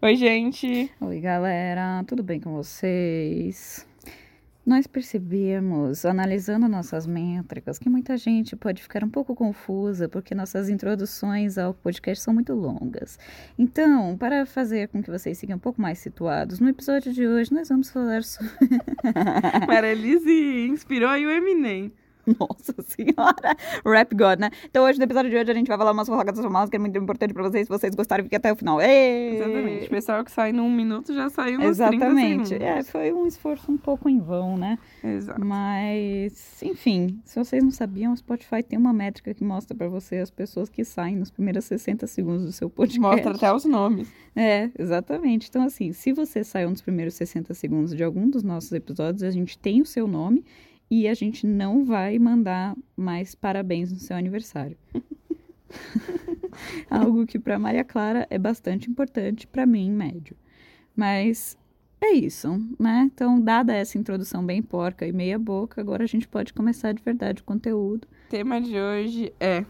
Oi, 0.00 0.14
gente. 0.14 0.88
Oi, 1.00 1.20
galera, 1.20 2.04
tudo 2.06 2.22
bem 2.22 2.38
com 2.38 2.52
vocês? 2.52 3.84
Nós 4.64 4.86
percebemos, 4.86 6.04
analisando 6.04 6.68
nossas 6.68 7.04
métricas, 7.04 7.80
que 7.80 7.90
muita 7.90 8.16
gente 8.16 8.54
pode 8.54 8.80
ficar 8.80 9.02
um 9.02 9.10
pouco 9.10 9.34
confusa 9.34 10.08
porque 10.08 10.36
nossas 10.36 10.68
introduções 10.68 11.58
ao 11.58 11.74
podcast 11.74 12.22
são 12.22 12.32
muito 12.32 12.54
longas. 12.54 13.18
Então, 13.58 14.16
para 14.16 14.46
fazer 14.46 14.86
com 14.86 15.02
que 15.02 15.10
vocês 15.10 15.40
fiquem 15.40 15.56
um 15.56 15.58
pouco 15.58 15.82
mais 15.82 15.98
situados, 15.98 16.60
no 16.60 16.68
episódio 16.68 17.12
de 17.12 17.26
hoje 17.26 17.52
nós 17.52 17.68
vamos 17.68 17.90
falar 17.90 18.22
sobre. 18.22 18.52
Marelise 19.66 20.68
inspirou 20.68 21.08
aí 21.08 21.26
o 21.26 21.30
Eminem. 21.30 21.92
Nossa 22.38 22.74
senhora! 22.86 23.56
Rap 23.84 24.14
God, 24.14 24.40
né? 24.40 24.50
Então 24.64 24.84
hoje, 24.84 24.98
no 24.98 25.04
episódio 25.04 25.30
de 25.30 25.36
hoje, 25.36 25.50
a 25.50 25.54
gente 25.54 25.68
vai 25.68 25.78
falar 25.78 25.92
umas 25.92 26.08
fofocas 26.08 26.38
famosas 26.38 26.70
que 26.70 26.76
é 26.76 26.78
muito 26.78 26.98
importante 26.98 27.32
pra 27.32 27.42
vocês. 27.42 27.66
Se 27.66 27.68
vocês 27.68 27.94
gostarem, 27.94 28.24
fiquem 28.24 28.36
até 28.36 28.52
o 28.52 28.56
final. 28.56 28.80
Ei! 28.80 29.36
Exatamente. 29.36 29.86
O 29.86 29.90
pessoal 29.90 30.24
que 30.24 30.30
sai 30.30 30.52
num 30.52 30.70
minuto 30.70 31.14
já 31.14 31.30
saiu 31.30 31.58
nos 31.58 31.68
Exatamente. 31.68 32.48
30 32.50 32.64
É, 32.64 32.82
foi 32.82 33.12
um 33.12 33.26
esforço 33.26 33.70
um 33.70 33.76
pouco 33.78 34.08
em 34.08 34.18
vão, 34.18 34.56
né? 34.56 34.78
Exato. 35.02 35.44
Mas, 35.44 36.62
enfim, 36.62 37.20
se 37.24 37.38
vocês 37.38 37.62
não 37.62 37.70
sabiam, 37.70 38.12
o 38.12 38.16
Spotify 38.16 38.62
tem 38.62 38.78
uma 38.78 38.92
métrica 38.92 39.32
que 39.32 39.44
mostra 39.44 39.76
pra 39.76 39.88
você 39.88 40.16
as 40.16 40.30
pessoas 40.30 40.68
que 40.68 40.84
saem 40.84 41.16
nos 41.16 41.30
primeiros 41.30 41.64
60 41.64 42.06
segundos 42.06 42.44
do 42.44 42.52
seu 42.52 42.68
podcast. 42.68 43.00
Mostra 43.00 43.30
até 43.32 43.52
os 43.52 43.64
nomes. 43.64 44.08
É, 44.34 44.70
exatamente. 44.78 45.48
Então, 45.48 45.62
assim, 45.62 45.92
se 45.92 46.12
você 46.12 46.44
saiu 46.44 46.70
nos 46.70 46.80
primeiros 46.80 47.14
60 47.14 47.54
segundos 47.54 47.94
de 47.94 48.04
algum 48.04 48.28
dos 48.28 48.42
nossos 48.42 48.72
episódios, 48.72 49.22
a 49.22 49.30
gente 49.30 49.58
tem 49.58 49.80
o 49.80 49.86
seu 49.86 50.06
nome 50.06 50.44
e 50.90 51.06
a 51.06 51.14
gente 51.14 51.46
não 51.46 51.84
vai 51.84 52.18
mandar 52.18 52.76
mais 52.96 53.34
parabéns 53.34 53.92
no 53.92 53.98
seu 53.98 54.16
aniversário. 54.16 54.76
Algo 56.90 57.26
que 57.26 57.38
para 57.38 57.58
Maria 57.58 57.84
Clara 57.84 58.26
é 58.30 58.38
bastante 58.38 58.90
importante, 58.90 59.46
para 59.46 59.66
mim, 59.66 59.90
médio. 59.90 60.36
Mas 60.96 61.56
é 62.00 62.12
isso, 62.12 62.58
né? 62.78 63.10
Então, 63.12 63.40
dada 63.40 63.74
essa 63.74 63.98
introdução 63.98 64.44
bem 64.44 64.62
porca 64.62 65.06
e 65.06 65.12
meia 65.12 65.38
boca, 65.38 65.80
agora 65.80 66.04
a 66.04 66.06
gente 66.06 66.26
pode 66.26 66.52
começar 66.52 66.92
de 66.92 67.02
verdade 67.02 67.42
o 67.42 67.44
conteúdo. 67.44 68.06
O 68.26 68.30
tema 68.30 68.60
de 68.60 68.78
hoje 68.78 69.32
é 69.38 69.64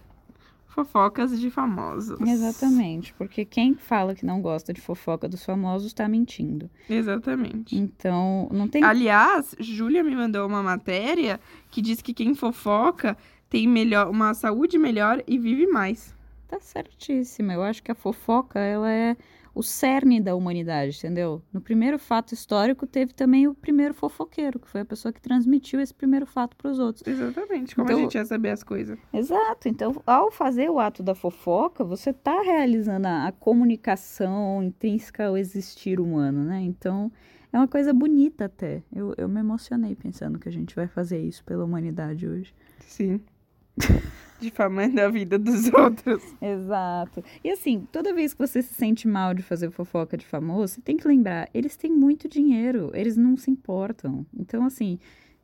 fofocas 0.84 1.38
de 1.40 1.50
famosos. 1.50 2.20
Exatamente, 2.20 3.12
porque 3.14 3.44
quem 3.44 3.74
fala 3.74 4.14
que 4.14 4.24
não 4.24 4.40
gosta 4.40 4.72
de 4.72 4.80
fofoca 4.80 5.28
dos 5.28 5.44
famosos 5.44 5.92
tá 5.92 6.08
mentindo. 6.08 6.70
Exatamente. 6.88 7.76
Então, 7.76 8.48
não 8.52 8.68
tem 8.68 8.84
Aliás, 8.84 9.56
Júlia 9.58 10.04
me 10.04 10.14
mandou 10.14 10.46
uma 10.46 10.62
matéria 10.62 11.40
que 11.70 11.82
diz 11.82 12.00
que 12.00 12.14
quem 12.14 12.34
fofoca 12.34 13.16
tem 13.50 13.66
melhor, 13.66 14.08
uma 14.08 14.34
saúde 14.34 14.78
melhor 14.78 15.22
e 15.26 15.36
vive 15.36 15.66
mais. 15.66 16.14
Tá 16.46 16.60
certíssima. 16.60 17.54
Eu 17.54 17.62
acho 17.62 17.82
que 17.82 17.90
a 17.90 17.94
fofoca, 17.94 18.60
ela 18.60 18.90
é 18.90 19.16
o 19.58 19.62
cerne 19.62 20.20
da 20.20 20.36
humanidade, 20.36 20.96
entendeu? 20.98 21.42
No 21.52 21.60
primeiro 21.60 21.98
fato 21.98 22.32
histórico, 22.32 22.86
teve 22.86 23.12
também 23.12 23.48
o 23.48 23.54
primeiro 23.56 23.92
fofoqueiro, 23.92 24.60
que 24.60 24.68
foi 24.68 24.82
a 24.82 24.84
pessoa 24.84 25.12
que 25.12 25.20
transmitiu 25.20 25.80
esse 25.80 25.92
primeiro 25.92 26.26
fato 26.26 26.56
para 26.56 26.70
os 26.70 26.78
outros. 26.78 27.04
Exatamente. 27.04 27.74
Como 27.74 27.88
Então- 27.88 27.98
a 27.98 28.02
gente 28.02 28.14
ia 28.14 28.24
saber 28.24 28.50
as 28.50 28.62
coisas? 28.62 28.96
Exato. 29.12 29.68
Então, 29.68 30.00
ao 30.06 30.30
fazer 30.30 30.70
o 30.70 30.78
ato 30.78 31.02
da 31.02 31.12
fofoca, 31.12 31.82
você 31.82 32.12
tá 32.12 32.40
realizando 32.42 33.06
a, 33.06 33.26
a 33.26 33.32
comunicação 33.32 34.62
intrínseca 34.62 35.26
ao 35.26 35.36
existir 35.36 35.98
humano, 35.98 36.44
né? 36.44 36.60
Então, 36.62 37.10
é 37.52 37.58
uma 37.58 37.66
coisa 37.66 37.92
bonita 37.92 38.44
até. 38.44 38.84
Eu, 38.94 39.12
eu 39.18 39.28
me 39.28 39.40
emocionei 39.40 39.96
pensando 39.96 40.38
que 40.38 40.48
a 40.48 40.52
gente 40.52 40.72
vai 40.76 40.86
fazer 40.86 41.20
isso 41.20 41.42
pela 41.44 41.64
humanidade 41.64 42.28
hoje. 42.28 42.54
Sim. 42.78 43.20
Difamando 44.40 45.00
a 45.00 45.08
vida 45.08 45.36
dos 45.36 45.72
outros. 45.72 46.22
Exato. 46.40 47.24
E 47.42 47.50
assim, 47.50 47.86
toda 47.90 48.14
vez 48.14 48.32
que 48.32 48.38
você 48.38 48.62
se 48.62 48.72
sente 48.72 49.08
mal 49.08 49.34
de 49.34 49.42
fazer 49.42 49.68
fofoca 49.70 50.16
de 50.16 50.24
famoso, 50.24 50.74
você 50.74 50.80
tem 50.80 50.96
que 50.96 51.08
lembrar, 51.08 51.48
eles 51.52 51.76
têm 51.76 51.90
muito 51.90 52.28
dinheiro, 52.28 52.92
eles 52.94 53.16
não 53.16 53.36
se 53.36 53.50
importam. 53.50 54.24
Então, 54.38 54.64
assim, 54.64 54.94
o 54.94 54.98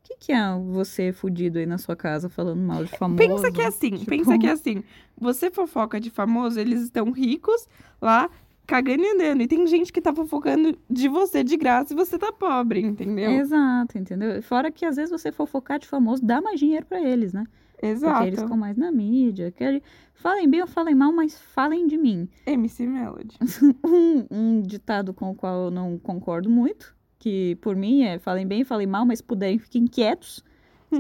que, 0.05 0.17
que 0.17 0.33
é 0.33 0.57
você 0.71 1.13
fudido 1.13 1.59
aí 1.59 1.67
na 1.67 1.79
sua 1.79 1.97
casa 1.97 2.29
falando 2.29 2.61
mal 2.61 2.85
de 2.85 2.97
famoso? 2.97 3.17
Pensa 3.17 3.51
que 3.51 3.61
é 3.61 3.67
assim, 3.67 3.91
Tipo, 3.91 4.07
pensa 4.07 4.39
que 4.39 4.47
é 4.47 4.51
assim. 4.51 4.85
Você 5.19 5.51
fofoca 5.51 5.99
de 5.99 6.11
famoso, 6.11 6.61
eles 6.61 6.83
estão 6.83 7.11
ricos 7.11 7.67
lá, 8.01 8.31
cagando 8.67 9.03
e 9.03 9.11
andando. 9.11 9.43
E 9.43 9.47
tem 9.47 9.67
gente 9.67 9.93
que 9.93 10.01
tá 10.01 10.15
fofocando 10.15 10.77
de 10.89 11.09
você 11.09 11.43
de 11.43 11.57
graça 11.57 11.93
e 11.93 11.97
você 11.97 12.19
tá 12.19 12.31
pobre, 12.31 12.81
entendeu? 12.81 13.31
Exato, 13.33 13.99
entendeu? 13.99 14.43
Fora 14.43 14.71
que 14.71 14.85
às 14.85 14.97
vezes 14.97 15.11
você 15.11 15.33
fofocar 15.33 15.79
de 15.79 15.89
famoso 15.89 16.25
dá 16.25 16.41
mais 16.41 16.61
dinheiro 16.61 16.87
pra 16.87 17.01
eles, 17.03 17.33
né? 17.33 17.45
Exato. 17.83 18.15
Porque 18.15 18.29
eles 18.29 18.41
ficam 18.43 18.57
mais 18.57 18.77
na 18.77 18.91
mídia. 18.93 19.51
Que 19.51 19.65
ele- 19.65 19.83
Falem 20.15 20.49
bem 20.49 20.61
ou 20.63 20.67
falem 20.67 20.95
mal, 20.95 21.13
mas 21.13 21.39
falem 21.39 21.87
de 21.87 21.97
mim. 21.99 22.29
MC 22.47 22.87
Melody. 22.87 23.37
um, 23.85 24.27
um 24.31 24.63
ditado 24.63 25.13
com 25.13 25.31
o 25.31 25.35
qual 25.35 25.65
eu 25.67 25.71
não 25.71 25.99
concordo 25.99 26.49
muito, 26.49 26.95
que 27.19 27.57
por 27.61 27.75
mim 27.77 28.05
é 28.05 28.19
falem 28.19 28.47
bem, 28.47 28.65
falem 28.65 28.87
mal, 28.87 29.05
mas 29.05 29.21
puderem, 29.21 29.59
fiquem 29.59 29.87
quietos. 29.87 30.43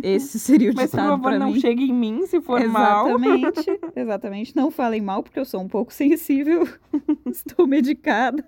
Esse 0.02 0.40
seria 0.40 0.72
o 0.72 0.74
Mas 0.74 0.90
por 0.90 0.96
ditado 0.96 1.10
favor, 1.10 1.28
pra 1.30 1.38
não 1.38 1.52
mim. 1.52 1.60
chegue 1.60 1.84
em 1.84 1.92
mim 1.94 2.26
se 2.26 2.40
for 2.40 2.66
mal. 2.66 3.06
exatamente, 3.08 3.80
exatamente. 3.94 4.56
Não 4.56 4.70
falem 4.70 5.00
mal, 5.00 5.22
porque 5.22 5.38
eu 5.38 5.44
sou 5.44 5.60
um 5.60 5.68
pouco 5.68 5.92
sensível. 5.94 6.66
Estou 7.26 7.64
medicada. 7.66 8.44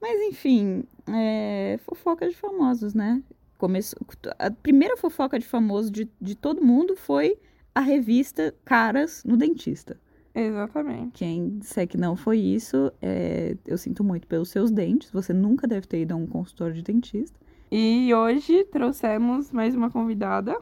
Mas 0.00 0.20
enfim, 0.28 0.84
é, 1.12 1.78
fofoca 1.84 2.28
de 2.28 2.36
famosos, 2.36 2.94
né? 2.94 3.20
Começou, 3.60 3.98
a 4.38 4.50
primeira 4.50 4.96
fofoca 4.96 5.38
de 5.38 5.44
famoso 5.44 5.90
de, 5.90 6.08
de 6.18 6.34
todo 6.34 6.64
mundo 6.64 6.96
foi 6.96 7.36
a 7.74 7.80
revista 7.80 8.54
Caras 8.64 9.22
no 9.22 9.36
Dentista. 9.36 10.00
Exatamente. 10.34 11.10
Quem 11.12 11.58
disser 11.58 11.86
que 11.86 11.98
não 11.98 12.16
foi 12.16 12.38
isso, 12.38 12.90
é, 13.02 13.54
eu 13.66 13.76
sinto 13.76 14.02
muito 14.02 14.26
pelos 14.26 14.48
seus 14.48 14.70
dentes. 14.70 15.10
Você 15.10 15.34
nunca 15.34 15.66
deve 15.66 15.86
ter 15.86 16.00
ido 16.00 16.14
a 16.14 16.16
um 16.16 16.26
consultório 16.26 16.72
de 16.72 16.80
dentista. 16.82 17.38
E 17.70 18.10
hoje 18.14 18.64
trouxemos 18.64 19.52
mais 19.52 19.74
uma 19.74 19.90
convidada. 19.90 20.58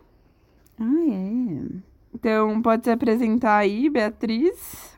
Ah, 0.77 1.05
é. 1.09 1.81
Então, 2.13 2.61
pode 2.61 2.83
se 2.83 2.91
apresentar 2.91 3.59
aí, 3.59 3.89
Beatriz. 3.89 4.98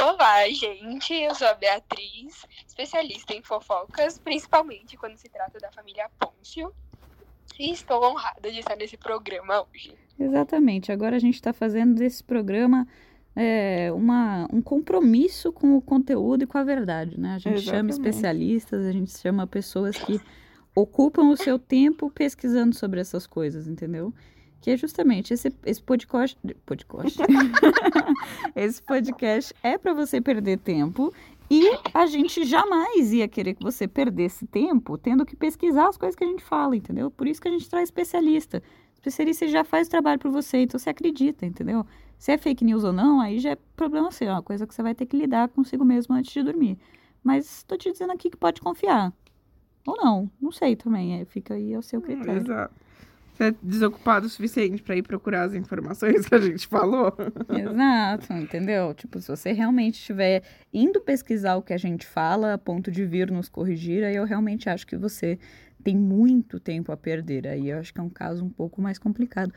Olá, 0.00 0.48
gente. 0.48 1.12
Eu 1.12 1.34
sou 1.34 1.48
a 1.48 1.54
Beatriz, 1.54 2.46
especialista 2.64 3.34
em 3.34 3.42
fofocas, 3.42 4.16
principalmente 4.16 4.96
quando 4.96 5.16
se 5.16 5.28
trata 5.28 5.58
da 5.58 5.72
família 5.72 6.08
Pôncio. 6.20 6.72
E 7.58 7.72
estou 7.72 8.04
honrada 8.04 8.52
de 8.52 8.60
estar 8.60 8.76
nesse 8.76 8.96
programa 8.96 9.60
hoje. 9.62 9.92
Exatamente. 10.16 10.92
Agora 10.92 11.16
a 11.16 11.18
gente 11.18 11.34
está 11.34 11.52
fazendo 11.52 11.96
desse 11.96 12.22
programa 12.22 12.86
é, 13.34 13.90
uma, 13.92 14.46
um 14.52 14.62
compromisso 14.62 15.52
com 15.52 15.76
o 15.76 15.82
conteúdo 15.82 16.44
e 16.44 16.46
com 16.46 16.58
a 16.58 16.62
verdade, 16.62 17.18
né? 17.18 17.34
A 17.34 17.38
gente 17.38 17.62
chama 17.62 17.90
Exatamente. 17.90 17.90
especialistas, 17.90 18.86
a 18.86 18.92
gente 18.92 19.18
chama 19.18 19.48
pessoas 19.48 19.98
que 19.98 20.20
ocupam 20.76 21.28
o 21.28 21.36
seu 21.36 21.58
tempo 21.58 22.08
pesquisando 22.08 22.72
sobre 22.72 23.00
essas 23.00 23.26
coisas, 23.26 23.66
entendeu? 23.66 24.14
Que 24.60 24.72
é 24.72 24.76
justamente 24.76 25.32
esse, 25.32 25.52
esse 25.64 25.82
podcast. 25.82 26.38
Podcast. 26.66 27.18
esse 28.56 28.82
podcast 28.82 29.54
é 29.62 29.78
para 29.78 29.94
você 29.94 30.20
perder 30.20 30.58
tempo 30.58 31.12
e 31.50 31.62
a 31.94 32.06
gente 32.06 32.44
jamais 32.44 33.12
ia 33.12 33.26
querer 33.26 33.54
que 33.54 33.62
você 33.62 33.88
perdesse 33.88 34.46
tempo 34.46 34.98
tendo 34.98 35.24
que 35.24 35.34
pesquisar 35.34 35.88
as 35.88 35.96
coisas 35.96 36.14
que 36.14 36.24
a 36.24 36.26
gente 36.26 36.44
fala, 36.44 36.76
entendeu? 36.76 37.10
Por 37.10 37.26
isso 37.26 37.40
que 37.40 37.48
a 37.48 37.50
gente 37.50 37.68
traz 37.68 37.84
especialista. 37.84 38.62
Especialista 38.94 39.48
já 39.48 39.64
faz 39.64 39.86
o 39.86 39.90
trabalho 39.90 40.18
por 40.18 40.30
você, 40.30 40.58
então 40.58 40.78
você 40.78 40.90
acredita, 40.90 41.46
entendeu? 41.46 41.86
Se 42.18 42.32
é 42.32 42.36
fake 42.36 42.64
news 42.64 42.84
ou 42.84 42.92
não, 42.92 43.20
aí 43.20 43.38
já 43.38 43.52
é 43.52 43.58
problema 43.76 44.10
seu, 44.10 44.28
é 44.28 44.32
uma 44.32 44.42
coisa 44.42 44.66
que 44.66 44.74
você 44.74 44.82
vai 44.82 44.94
ter 44.94 45.06
que 45.06 45.16
lidar 45.16 45.48
consigo 45.48 45.84
mesmo 45.84 46.14
antes 46.14 46.32
de 46.32 46.42
dormir. 46.42 46.76
Mas 47.22 47.58
estou 47.58 47.78
te 47.78 47.90
dizendo 47.90 48.12
aqui 48.12 48.28
que 48.28 48.36
pode 48.36 48.60
confiar. 48.60 49.12
Ou 49.86 49.96
não, 49.96 50.30
não 50.40 50.52
sei 50.52 50.76
também, 50.76 51.20
é, 51.20 51.24
fica 51.24 51.54
aí 51.54 51.74
ao 51.74 51.80
seu 51.80 52.02
critério. 52.02 52.42
Exato. 52.42 52.74
É 53.40 53.54
desocupado 53.62 54.26
o 54.26 54.28
suficiente 54.28 54.82
pra 54.82 54.96
ir 54.96 55.02
procurar 55.02 55.44
as 55.44 55.54
informações 55.54 56.26
que 56.26 56.34
a 56.34 56.40
gente 56.40 56.66
falou? 56.66 57.16
Exato, 57.48 58.32
entendeu? 58.32 58.92
Tipo, 58.94 59.20
se 59.20 59.28
você 59.28 59.52
realmente 59.52 59.94
estiver 59.94 60.42
indo 60.74 61.00
pesquisar 61.00 61.56
o 61.56 61.62
que 61.62 61.72
a 61.72 61.78
gente 61.78 62.04
fala 62.06 62.54
a 62.54 62.58
ponto 62.58 62.90
de 62.90 63.04
vir 63.04 63.30
nos 63.30 63.48
corrigir, 63.48 64.02
aí 64.04 64.16
eu 64.16 64.24
realmente 64.24 64.68
acho 64.68 64.86
que 64.86 64.96
você 64.96 65.38
tem 65.84 65.96
muito 65.96 66.58
tempo 66.58 66.90
a 66.90 66.96
perder. 66.96 67.46
Aí 67.46 67.70
eu 67.70 67.78
acho 67.78 67.94
que 67.94 68.00
é 68.00 68.02
um 68.02 68.10
caso 68.10 68.44
um 68.44 68.50
pouco 68.50 68.82
mais 68.82 68.98
complicado. 68.98 69.52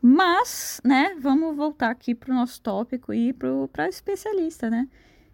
Mas, 0.00 0.80
né, 0.82 1.14
vamos 1.20 1.54
voltar 1.54 1.90
aqui 1.90 2.14
pro 2.14 2.34
nosso 2.34 2.60
tópico 2.62 3.12
e 3.12 3.34
para 3.70 3.88
especialista, 3.88 4.70
né? 4.70 4.88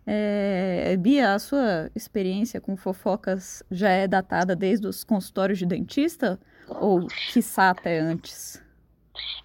É, 0.05 0.97
Bia, 0.99 1.35
a 1.35 1.39
sua 1.39 1.89
experiência 1.95 2.61
com 2.61 2.77
fofocas 2.77 3.63
já 3.71 3.91
é 3.91 4.09
datada 4.09 4.57
desde 4.57 4.87
os 4.89 5.05
consultórios 5.05 5.59
de 5.59 5.67
dentista? 5.67 6.41
Ou, 6.69 7.07
quiçá, 7.33 7.71
até 7.71 7.99
antes? 7.99 8.63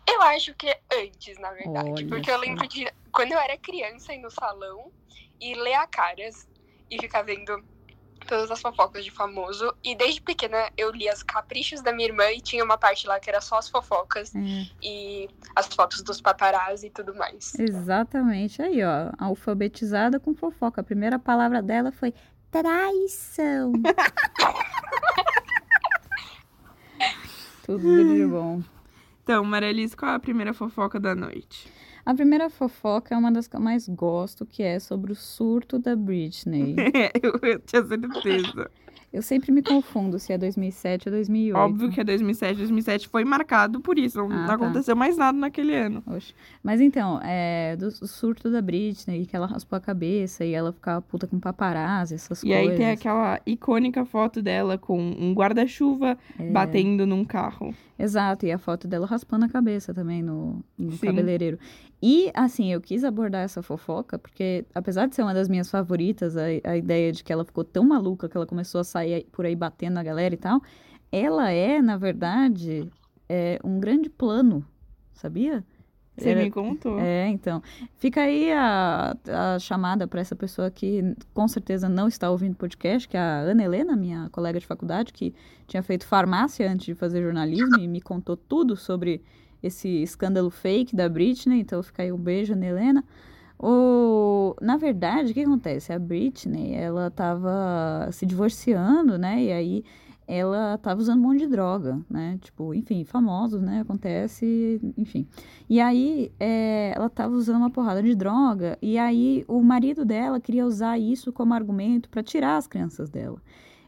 Eu 0.07 0.21
acho 0.21 0.53
que 0.55 0.67
é 0.67 0.79
antes, 1.03 1.37
na 1.39 1.51
verdade. 1.51 1.89
Olha 1.91 2.07
porque 2.07 2.31
eu 2.31 2.37
lembro 2.39 2.67
de 2.67 2.91
quando 3.11 3.33
eu 3.33 3.39
era 3.39 3.57
criança 3.57 4.13
ir 4.13 4.19
no 4.19 4.31
salão 4.31 4.91
e 5.39 5.53
ler 5.55 5.73
a 5.75 5.85
caras 5.87 6.47
e 6.89 6.97
ficar 6.99 7.21
vendo 7.23 7.63
todas 8.25 8.49
as 8.51 8.61
fofocas 8.61 9.03
de 9.03 9.11
famoso. 9.11 9.73
E 9.83 9.95
desde 9.95 10.21
pequena 10.21 10.69
eu 10.77 10.91
li 10.91 11.07
as 11.09 11.21
caprichos 11.23 11.81
da 11.81 11.91
minha 11.93 12.07
irmã 12.07 12.31
e 12.31 12.41
tinha 12.41 12.63
uma 12.63 12.77
parte 12.77 13.05
lá 13.07 13.19
que 13.19 13.29
era 13.29 13.41
só 13.41 13.57
as 13.57 13.69
fofocas 13.69 14.33
É. 14.35 14.39
e 14.81 15.29
as 15.55 15.67
fotos 15.67 16.01
dos 16.01 16.21
paparazzi 16.21 16.87
e 16.87 16.89
tudo 16.89 17.13
mais. 17.15 17.53
Exatamente. 17.55 18.61
Aí, 18.61 18.83
ó, 18.83 19.11
alfabetizada 19.17 20.19
com 20.19 20.33
fofoca. 20.33 20.81
A 20.81 20.83
primeira 20.83 21.19
palavra 21.19 21.61
dela 21.61 21.91
foi 21.91 22.13
traição. 22.49 23.73
Tudo 27.67 27.81
de 27.81 28.25
bom. 28.25 28.63
Então, 29.21 29.43
Marilis, 29.43 29.93
qual 29.93 30.13
é 30.13 30.15
a 30.15 30.19
primeira 30.19 30.53
fofoca 30.53 30.99
da 30.99 31.13
noite? 31.13 31.69
A 32.05 32.15
primeira 32.15 32.49
fofoca 32.49 33.13
é 33.13 33.17
uma 33.17 33.29
das 33.29 33.45
que 33.47 33.57
eu 33.57 33.59
mais 33.59 33.89
gosto, 33.89 34.45
que 34.45 34.63
é 34.63 34.79
sobre 34.79 35.11
o 35.11 35.15
surto 35.15 35.77
da 35.77 35.93
Britney. 35.93 36.75
eu, 37.21 37.33
eu 37.43 37.59
tinha 37.59 37.85
certeza. 37.85 38.71
Eu 39.11 39.21
sempre 39.21 39.51
me 39.53 39.61
confundo 39.63 40.19
se 40.19 40.33
é 40.33 40.37
2007 40.37 41.07
ou 41.07 41.15
2008. 41.15 41.57
Óbvio 41.57 41.89
que 41.91 42.01
é 42.01 42.03
2007. 42.03 42.57
2007 42.57 43.07
foi 43.07 43.23
marcado 43.23 43.79
por 43.79 43.97
isso. 43.97 44.17
Não, 44.19 44.43
Ah, 44.43 44.47
tá. 44.47 44.53
aconteceu 44.55 44.95
mais 44.97 45.15
nada 45.17 45.37
naquele 45.37 45.73
ano. 45.75 46.03
Oxe. 46.05 46.33
Mas 46.61 46.81
então, 46.81 47.19
é 47.23 47.75
do, 47.77 47.89
do 47.89 48.05
surto 48.07 48.51
da 48.51 48.61
Britney, 48.61 49.25
que 49.25 49.35
ela 49.35 49.47
raspou 49.47 49.77
a 49.77 49.79
cabeça 49.79 50.43
e 50.43 50.53
ela 50.53 50.73
ficava 50.73 51.01
puta 51.01 51.25
com 51.25 51.39
paparazzi, 51.39 52.15
essas 52.15 52.43
E 52.43 52.47
coisas. 52.47 52.69
aí 52.71 52.77
tem 52.77 52.91
aquela 52.91 53.39
icônica 53.45 54.03
foto 54.05 54.41
dela 54.41 54.77
com 54.77 54.99
um 54.99 55.33
guarda-chuva 55.33 56.17
É. 56.37 56.51
batendo 56.51 57.05
num 57.07 57.23
carro. 57.23 57.73
Exato, 57.97 58.45
e 58.45 58.51
a 58.51 58.59
foto 58.59 58.87
dela 58.87 59.07
raspando 59.07 59.45
a 59.45 59.49
cabeça 59.49 59.91
também 59.93 60.21
no, 60.21 60.63
no 60.77 60.95
cabeleireiro. 60.99 61.57
E, 61.99 62.29
assim, 62.35 62.71
eu 62.71 62.79
quis 62.79 63.03
abordar 63.03 63.41
essa 63.41 63.63
fofoca, 63.63 64.19
porque, 64.19 64.63
apesar 64.75 65.07
de 65.07 65.15
ser 65.15 65.23
uma 65.23 65.33
das 65.33 65.49
minhas 65.49 65.67
favoritas, 65.71 66.37
a, 66.37 66.43
a 66.63 66.77
ideia 66.77 67.11
de 67.11 67.23
que 67.23 67.33
ela 67.33 67.43
ficou 67.43 67.63
tão 67.63 67.83
maluca 67.83 68.29
que 68.29 68.37
ela 68.37 68.45
começou 68.45 68.79
a 68.79 68.83
sair 68.97 69.25
por 69.31 69.45
aí 69.45 69.55
batendo 69.55 69.95
na 69.95 70.03
galera 70.03 70.33
e 70.33 70.37
tal, 70.37 70.61
ela 71.11 71.51
é, 71.51 71.81
na 71.81 71.97
verdade, 71.97 72.89
é, 73.29 73.59
um 73.63 73.79
grande 73.79 74.09
plano, 74.09 74.65
sabia? 75.13 75.63
Você 76.17 76.29
Era- 76.29 76.43
me 76.43 76.49
contou. 76.49 76.99
É, 76.99 77.27
então. 77.27 77.61
Fica 77.97 78.21
aí 78.21 78.51
a, 78.51 79.15
a 79.27 79.59
chamada 79.59 80.07
para 80.07 80.19
essa 80.19 80.35
pessoa 80.35 80.71
que 80.71 81.15
com 81.31 81.47
certeza 81.47 81.87
não 81.87 82.07
está 82.07 82.29
ouvindo 82.31 82.55
podcast, 82.55 83.07
que 83.07 83.15
é 83.15 83.19
a 83.19 83.39
Ana 83.41 83.63
Helena, 83.63 83.95
minha 83.95 84.27
colega 84.31 84.59
de 84.59 84.65
faculdade, 84.65 85.13
que 85.13 85.33
tinha 85.67 85.83
feito 85.83 86.07
farmácia 86.07 86.69
antes 86.69 86.87
de 86.87 86.95
fazer 86.95 87.21
jornalismo 87.21 87.79
e 87.79 87.87
me 87.87 88.01
contou 88.01 88.35
tudo 88.35 88.75
sobre 88.75 89.21
esse 89.61 89.87
escândalo 90.01 90.49
fake 90.49 90.95
da 90.95 91.07
Britney. 91.07 91.59
Então 91.59 91.83
fica 91.83 92.01
aí 92.01 92.11
um 92.11 92.17
beijo, 92.17 92.53
Ana 92.53 92.65
Helena. 92.65 93.03
O... 93.59 94.55
Na 94.61 94.77
verdade, 94.77 95.31
o 95.31 95.33
que 95.33 95.41
acontece? 95.41 95.91
A 95.91 95.99
Britney, 95.99 96.73
ela 96.73 97.09
tava 97.09 98.09
se 98.11 98.25
divorciando, 98.25 99.17
né? 99.17 99.43
E 99.43 99.51
aí 99.51 99.83
ela 100.27 100.77
tava 100.77 100.99
usando 100.99 101.19
um 101.19 101.23
monte 101.23 101.39
de 101.39 101.47
droga, 101.47 102.01
né? 102.09 102.37
Tipo, 102.41 102.73
enfim, 102.73 103.05
famosos, 103.05 103.61
né? 103.61 103.79
Acontece, 103.81 104.79
enfim. 104.97 105.25
E 105.69 105.79
aí, 105.79 106.31
é, 106.39 106.91
ela 106.95 107.09
tava 107.09 107.33
usando 107.33 107.57
uma 107.57 107.69
porrada 107.69 108.03
de 108.03 108.13
droga, 108.13 108.77
e 108.81 108.97
aí 108.97 109.45
o 109.47 109.63
marido 109.63 110.03
dela 110.03 110.39
queria 110.41 110.65
usar 110.65 110.99
isso 110.99 111.31
como 111.31 111.53
argumento 111.53 112.09
para 112.09 112.21
tirar 112.21 112.57
as 112.57 112.67
crianças 112.67 113.09
dela. 113.09 113.41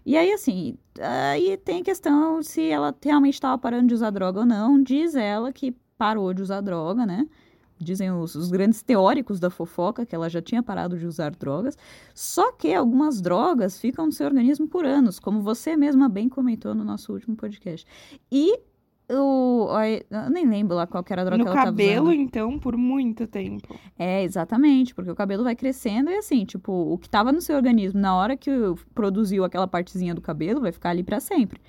E 0.05 0.15
aí, 0.15 0.31
assim, 0.31 0.77
aí 0.99 1.57
tem 1.57 1.81
a 1.81 1.83
questão 1.83 2.41
se 2.41 2.69
ela 2.69 2.95
realmente 3.03 3.33
estava 3.33 3.57
parando 3.57 3.87
de 3.87 3.93
usar 3.93 4.09
droga 4.09 4.39
ou 4.39 4.45
não. 4.45 4.81
Diz 4.81 5.15
ela 5.15 5.51
que 5.51 5.75
parou 5.97 6.33
de 6.33 6.41
usar 6.41 6.61
droga, 6.61 7.05
né? 7.05 7.27
Dizem 7.79 8.11
os, 8.11 8.35
os 8.35 8.51
grandes 8.51 8.83
teóricos 8.83 9.39
da 9.39 9.49
fofoca 9.49 10.05
que 10.05 10.13
ela 10.13 10.29
já 10.29 10.41
tinha 10.41 10.61
parado 10.61 10.97
de 10.97 11.05
usar 11.05 11.31
drogas. 11.31 11.77
Só 12.13 12.51
que 12.51 12.73
algumas 12.73 13.21
drogas 13.21 13.79
ficam 13.79 14.05
no 14.05 14.11
seu 14.11 14.27
organismo 14.27 14.67
por 14.67 14.85
anos, 14.85 15.19
como 15.19 15.41
você 15.41 15.77
mesma 15.77 16.09
bem 16.09 16.27
comentou 16.27 16.75
no 16.75 16.83
nosso 16.83 17.13
último 17.13 17.35
podcast. 17.35 17.87
E 18.31 18.59
o, 19.11 19.67
eu 20.11 20.29
nem 20.29 20.47
lembro 20.47 20.75
lá 20.75 20.85
qual 20.85 21.03
era 21.09 21.21
a 21.23 21.25
droga 21.25 21.43
No 21.43 21.49
que 21.49 21.49
ela 21.49 21.65
cabelo, 21.65 21.95
tava 21.95 22.09
usando. 22.09 22.21
então, 22.21 22.59
por 22.59 22.77
muito 22.77 23.25
tempo. 23.25 23.75
É, 23.97 24.23
exatamente, 24.23 24.93
porque 24.93 25.09
o 25.09 25.15
cabelo 25.15 25.43
vai 25.43 25.55
crescendo 25.55 26.11
e 26.11 26.17
assim, 26.17 26.45
tipo, 26.45 26.71
o 26.71 26.97
que 26.97 27.09
tava 27.09 27.31
no 27.31 27.41
seu 27.41 27.55
organismo 27.55 27.99
na 27.99 28.15
hora 28.15 28.37
que 28.37 28.51
produziu 28.93 29.43
aquela 29.43 29.67
partezinha 29.67 30.13
do 30.13 30.21
cabelo 30.21 30.61
vai 30.61 30.71
ficar 30.71 30.91
ali 30.91 31.01
pra 31.01 31.19
sempre. 31.19 31.59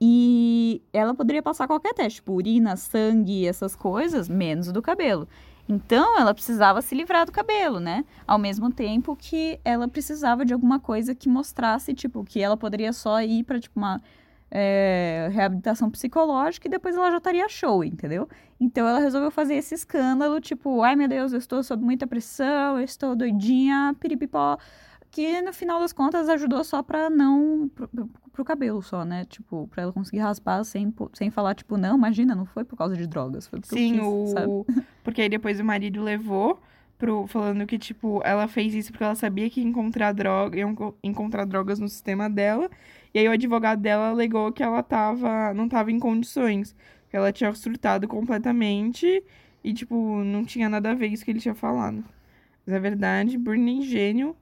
E 0.00 0.82
ela 0.92 1.14
poderia 1.14 1.42
passar 1.42 1.66
qualquer 1.66 1.94
teste, 1.94 2.16
tipo 2.16 2.32
urina, 2.32 2.76
sangue, 2.76 3.46
essas 3.46 3.74
coisas, 3.76 4.28
menos 4.28 4.70
do 4.72 4.82
cabelo. 4.82 5.28
Então 5.68 6.18
ela 6.18 6.34
precisava 6.34 6.82
se 6.82 6.94
livrar 6.94 7.24
do 7.24 7.32
cabelo, 7.32 7.80
né? 7.80 8.04
Ao 8.26 8.38
mesmo 8.38 8.70
tempo 8.70 9.16
que 9.16 9.58
ela 9.64 9.88
precisava 9.88 10.44
de 10.44 10.52
alguma 10.52 10.78
coisa 10.78 11.14
que 11.14 11.28
mostrasse, 11.28 11.94
tipo, 11.94 12.22
que 12.24 12.40
ela 12.40 12.56
poderia 12.56 12.92
só 12.92 13.22
ir 13.22 13.44
pra, 13.44 13.58
tipo, 13.58 13.78
uma 13.78 14.02
é, 14.50 15.30
reabilitação 15.32 15.90
psicológica 15.90 16.68
e 16.68 16.70
depois 16.70 16.94
ela 16.94 17.10
já 17.10 17.16
estaria 17.16 17.48
show, 17.48 17.82
entendeu? 17.82 18.28
Então 18.60 18.86
ela 18.86 19.00
resolveu 19.00 19.30
fazer 19.30 19.54
esse 19.54 19.74
escândalo, 19.74 20.40
tipo, 20.40 20.82
ai 20.82 20.94
meu 20.94 21.08
Deus, 21.08 21.32
eu 21.32 21.38
estou 21.38 21.62
sob 21.62 21.82
muita 21.82 22.06
pressão, 22.06 22.78
eu 22.78 22.84
estou 22.84 23.16
doidinha, 23.16 23.96
piripipó. 23.98 24.58
Que 25.14 25.40
no 25.40 25.52
final 25.52 25.78
das 25.78 25.92
contas 25.92 26.28
ajudou 26.28 26.64
só 26.64 26.82
pra 26.82 27.08
não. 27.08 27.70
Pro, 27.72 27.88
pro 28.32 28.44
cabelo 28.44 28.82
só, 28.82 29.04
né? 29.04 29.24
Tipo, 29.24 29.68
pra 29.68 29.84
ela 29.84 29.92
conseguir 29.92 30.18
raspar 30.18 30.64
sem, 30.64 30.92
sem 31.12 31.30
falar, 31.30 31.54
tipo, 31.54 31.76
não, 31.76 31.96
imagina, 31.96 32.34
não 32.34 32.44
foi 32.44 32.64
por 32.64 32.76
causa 32.76 32.96
de 32.96 33.06
drogas, 33.06 33.46
foi 33.46 33.60
porque 33.60 33.76
Sim, 33.76 33.98
eu 33.98 34.22
quis, 34.24 34.30
sabe? 34.32 34.46
o... 34.48 34.66
porque 35.04 35.22
aí 35.22 35.28
depois 35.28 35.60
o 35.60 35.64
marido 35.64 36.02
levou 36.02 36.60
pro... 36.98 37.28
falando 37.28 37.64
que, 37.64 37.78
tipo, 37.78 38.20
ela 38.24 38.48
fez 38.48 38.74
isso 38.74 38.90
porque 38.90 39.04
ela 39.04 39.14
sabia 39.14 39.48
que 39.48 39.60
ia 39.60 39.66
encontrar 39.68 40.10
droga, 40.10 40.58
iam 40.58 40.74
encontrar 41.00 41.44
drogas 41.46 41.78
no 41.78 41.88
sistema 41.88 42.28
dela. 42.28 42.68
E 43.14 43.20
aí 43.20 43.28
o 43.28 43.30
advogado 43.30 43.80
dela 43.80 44.08
alegou 44.08 44.50
que 44.50 44.64
ela 44.64 44.82
tava, 44.82 45.54
não 45.54 45.68
tava 45.68 45.92
em 45.92 46.00
condições. 46.00 46.74
Que 47.08 47.16
ela 47.16 47.30
tinha 47.30 47.54
surtado 47.54 48.08
completamente 48.08 49.22
e, 49.62 49.72
tipo, 49.72 50.24
não 50.24 50.44
tinha 50.44 50.68
nada 50.68 50.90
a 50.90 50.94
ver 50.94 51.06
isso 51.06 51.24
que 51.24 51.30
ele 51.30 51.38
tinha 51.38 51.54
falado. 51.54 52.04
Mas 52.66 52.74
é 52.74 52.80
verdade, 52.80 53.38
Britney 53.38 53.82
gênio 53.82 54.34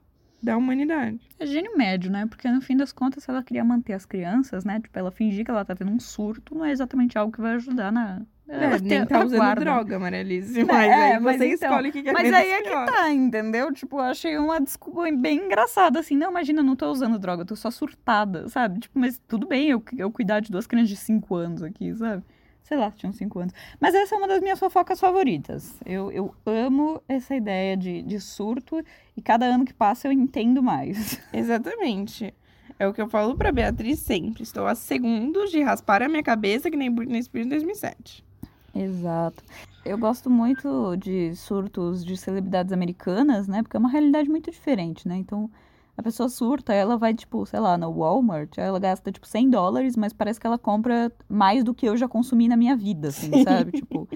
da 0.43 0.57
humanidade. 0.57 1.19
É 1.39 1.45
gênio 1.45 1.77
médio, 1.77 2.11
né? 2.11 2.25
Porque 2.27 2.49
no 2.49 2.61
fim 2.61 2.75
das 2.75 2.91
contas, 2.91 3.23
se 3.23 3.29
ela 3.31 3.41
queria 3.41 3.63
manter 3.63 3.93
as 3.93 4.05
crianças, 4.05 4.65
né? 4.65 4.79
Tipo, 4.81 4.99
ela 4.99 5.09
fingir 5.11 5.45
que 5.45 5.49
ela 5.51 5.63
tá 5.63 5.73
tendo 5.73 5.91
um 5.91 5.99
surto, 5.99 6.53
não 6.53 6.65
é 6.65 6.71
exatamente 6.71 7.17
algo 7.17 7.31
que 7.31 7.39
vai 7.41 7.53
ajudar 7.53 7.91
na. 7.91 8.21
É, 8.45 8.65
ela 8.65 8.77
nem 8.77 9.05
tá 9.05 9.23
usando 9.23 9.39
guarda. 9.39 9.61
droga, 9.61 9.97
Marialice. 9.97 10.59
É, 10.59 10.65
Mas 10.65 10.91
aí 10.91 11.19
mas 11.21 11.37
você 11.37 11.53
então, 11.53 11.69
escolhe 11.69 11.89
o 11.89 11.91
que 11.93 12.03
que 12.03 12.09
é 12.09 12.11
Mas 12.11 12.33
aí 12.33 12.49
é 12.51 12.61
que 12.61 12.69
pior. 12.69 12.85
tá, 12.85 13.09
entendeu? 13.09 13.71
Tipo, 13.71 13.95
eu 13.97 14.01
achei 14.03 14.37
uma 14.37 14.59
desculpa 14.59 15.09
bem 15.15 15.45
engraçada, 15.45 15.99
assim. 16.01 16.17
Não, 16.17 16.29
imagina, 16.29 16.59
eu 16.59 16.63
não 16.65 16.75
tô 16.75 16.91
usando 16.91 17.17
droga, 17.17 17.43
eu 17.43 17.45
tô 17.47 17.55
só 17.55 17.71
surtada, 17.71 18.49
sabe? 18.49 18.81
Tipo, 18.81 18.99
mas 18.99 19.17
tudo 19.29 19.47
bem 19.47 19.69
eu, 19.69 19.81
eu 19.97 20.11
cuidar 20.11 20.41
de 20.41 20.51
duas 20.51 20.67
crianças 20.67 20.89
de 20.89 20.97
5 20.97 21.33
anos 21.35 21.63
aqui, 21.63 21.95
sabe? 21.95 22.21
Sei 22.63 22.77
lá, 22.77 22.91
tinham 22.91 23.11
5 23.11 23.39
anos. 23.39 23.53
Mas 23.79 23.93
essa 23.93 24.15
é 24.15 24.17
uma 24.17 24.27
das 24.27 24.41
minhas 24.41 24.57
fofocas 24.57 24.99
favoritas. 24.99 25.75
Eu, 25.85 26.11
eu 26.11 26.33
amo 26.45 27.01
essa 27.07 27.35
ideia 27.35 27.75
de, 27.75 28.01
de 28.01 28.19
surto 28.19 28.81
e 29.15 29.21
cada 29.21 29.45
ano 29.45 29.65
que 29.65 29.73
passa 29.73 30.07
eu 30.07 30.11
entendo 30.11 30.63
mais. 30.63 31.19
Exatamente. 31.33 32.33
É 32.79 32.87
o 32.87 32.93
que 32.93 33.01
eu 33.01 33.09
falo 33.09 33.35
pra 33.35 33.51
Beatriz 33.51 33.99
sempre. 33.99 34.43
Estou 34.43 34.65
a 34.65 34.75
segundos 34.75 35.51
de 35.51 35.61
raspar 35.61 36.01
a 36.01 36.09
minha 36.09 36.23
cabeça 36.23 36.71
que 36.71 36.77
nem 36.77 36.89
Britney 36.89 37.21
Spears 37.21 37.47
em 37.47 37.49
2007. 37.49 38.23
Exato. 38.73 39.43
Eu 39.85 39.97
gosto 39.97 40.29
muito 40.29 40.95
de 40.95 41.35
surtos 41.35 42.03
de 42.03 42.15
celebridades 42.17 42.71
americanas, 42.71 43.47
né? 43.47 43.61
Porque 43.61 43.77
é 43.77 43.79
uma 43.79 43.89
realidade 43.89 44.29
muito 44.29 44.49
diferente, 44.49 45.07
né? 45.07 45.17
Então, 45.17 45.49
a 45.95 46.01
pessoa 46.01 46.27
surta, 46.27 46.73
ela 46.73 46.97
vai, 46.97 47.13
tipo, 47.13 47.45
sei 47.45 47.59
lá, 47.59 47.77
no 47.77 47.91
Walmart, 47.91 48.57
ela 48.57 48.79
gasta, 48.79 49.11
tipo, 49.11 49.27
100 49.27 49.51
dólares, 49.51 49.95
mas 49.95 50.11
parece 50.11 50.39
que 50.39 50.47
ela 50.47 50.57
compra 50.57 51.11
mais 51.29 51.63
do 51.63 51.73
que 51.73 51.85
eu 51.87 51.95
já 51.95 52.07
consumi 52.07 52.47
na 52.47 52.57
minha 52.57 52.75
vida, 52.75 53.09
assim, 53.09 53.43
sabe? 53.43 53.73
Tipo, 53.73 54.09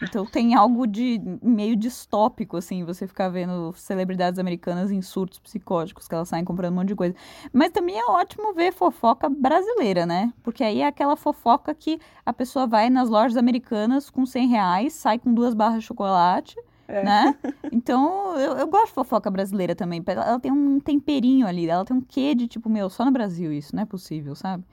então 0.00 0.24
tem 0.24 0.54
algo 0.54 0.86
de 0.86 1.20
meio 1.42 1.74
distópico, 1.74 2.56
assim, 2.56 2.84
você 2.84 3.06
ficar 3.06 3.28
vendo 3.30 3.72
celebridades 3.74 4.38
americanas 4.38 4.92
em 4.92 5.02
surtos 5.02 5.40
psicóticos, 5.40 6.06
que 6.06 6.14
elas 6.14 6.28
saem 6.28 6.44
comprando 6.44 6.72
um 6.72 6.76
monte 6.76 6.88
de 6.88 6.94
coisa. 6.94 7.16
Mas 7.52 7.72
também 7.72 7.98
é 7.98 8.04
ótimo 8.04 8.54
ver 8.54 8.72
fofoca 8.72 9.28
brasileira, 9.28 10.06
né? 10.06 10.32
Porque 10.42 10.62
aí 10.62 10.82
é 10.82 10.86
aquela 10.86 11.16
fofoca 11.16 11.74
que 11.74 11.98
a 12.24 12.32
pessoa 12.32 12.66
vai 12.66 12.88
nas 12.88 13.08
lojas 13.08 13.36
americanas 13.36 14.08
com 14.08 14.24
100 14.24 14.48
reais, 14.48 14.92
sai 14.92 15.18
com 15.18 15.34
duas 15.34 15.52
barras 15.52 15.80
de 15.80 15.86
chocolate, 15.86 16.56
É. 16.86 17.02
né? 17.02 17.34
Então, 17.72 18.38
eu, 18.38 18.56
eu 18.56 18.66
gosto 18.68 18.86
de 18.88 18.92
fofoca 18.92 19.30
brasileira 19.30 19.74
também. 19.74 20.02
Ela 20.06 20.38
tem 20.38 20.52
um 20.52 20.78
temperinho 20.78 21.46
ali, 21.46 21.68
ela 21.68 21.84
tem 21.84 21.96
um 21.96 22.00
quê 22.00 22.34
de 22.34 22.46
tipo, 22.46 22.68
meu, 22.68 22.88
só 22.88 23.04
no 23.04 23.10
Brasil 23.10 23.52
isso, 23.52 23.74
não 23.74 23.82
é 23.82 23.86
possível, 23.86 24.34
sabe? 24.34 24.64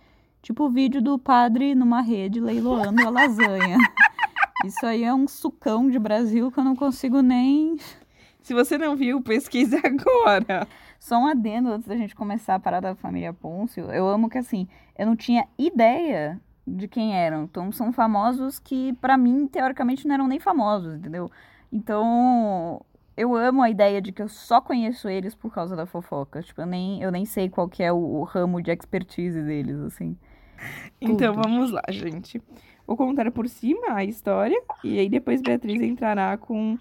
Tipo 0.42 0.66
o 0.66 0.70
vídeo 0.70 1.02
do 1.02 1.18
padre 1.20 1.76
numa 1.76 2.02
rede 2.02 2.40
leiloando 2.40 3.06
a 3.06 3.10
lasanha. 3.10 3.78
Isso 4.66 4.86
aí 4.86 5.04
é 5.04 5.14
um 5.14 5.28
sucão 5.28 5.90
de 5.90 5.98
Brasil 5.98 6.52
que 6.52 6.60
eu 6.60 6.64
não 6.64 6.76
consigo 6.76 7.22
nem. 7.22 7.78
Se 8.42 8.54
você 8.54 8.78
não 8.78 8.96
viu, 8.96 9.22
pesquise 9.22 9.78
agora. 9.78 10.68
Só 11.00 11.18
um 11.18 11.28
adendo 11.28 11.70
antes 11.70 11.88
da 11.88 11.96
gente 11.96 12.16
começar 12.16 12.56
a 12.56 12.60
parada 12.60 12.90
da 12.90 12.96
família 12.96 13.34
Pôncio. 13.34 13.92
Eu 13.92 14.08
amo 14.08 14.30
que, 14.30 14.38
assim, 14.38 14.68
eu 14.98 15.06
não 15.06 15.16
tinha 15.16 15.48
ideia 15.58 16.40
de 16.66 16.88
quem 16.88 17.16
eram. 17.16 17.44
Então, 17.44 17.72
são 17.72 17.92
famosos 17.92 18.60
que, 18.60 18.94
pra 18.94 19.18
mim, 19.18 19.48
teoricamente, 19.48 20.08
não 20.08 20.14
eram 20.14 20.28
nem 20.28 20.40
famosos, 20.40 20.96
entendeu? 20.96 21.30
Então, 21.72 22.84
eu 23.16 23.36
amo 23.36 23.62
a 23.62 23.70
ideia 23.70 24.02
de 24.02 24.12
que 24.12 24.22
eu 24.22 24.28
só 24.28 24.60
conheço 24.60 25.08
eles 25.08 25.36
por 25.36 25.54
causa 25.54 25.76
da 25.76 25.86
fofoca. 25.86 26.42
Tipo, 26.42 26.62
eu 26.62 26.66
nem, 26.66 27.02
eu 27.02 27.12
nem 27.12 27.26
sei 27.26 27.50
qual 27.50 27.70
que 27.70 27.82
é 27.84 27.92
o, 27.92 27.98
o 27.98 28.24
ramo 28.24 28.62
de 28.62 28.72
expertise 28.72 29.42
deles, 29.42 29.80
assim. 29.80 30.18
Então 31.02 31.34
Tudo. 31.34 31.44
vamos 31.44 31.72
lá, 31.72 31.82
gente. 31.90 32.40
Vou 32.86 32.96
contar 32.96 33.32
por 33.32 33.50
cima 33.50 33.96
a 33.96 34.04
história 34.04 34.62
e 34.84 35.00
aí 35.00 35.10
depois 35.10 35.42
Beatriz 35.42 35.82
entrará 35.82 36.38
com 36.38 36.78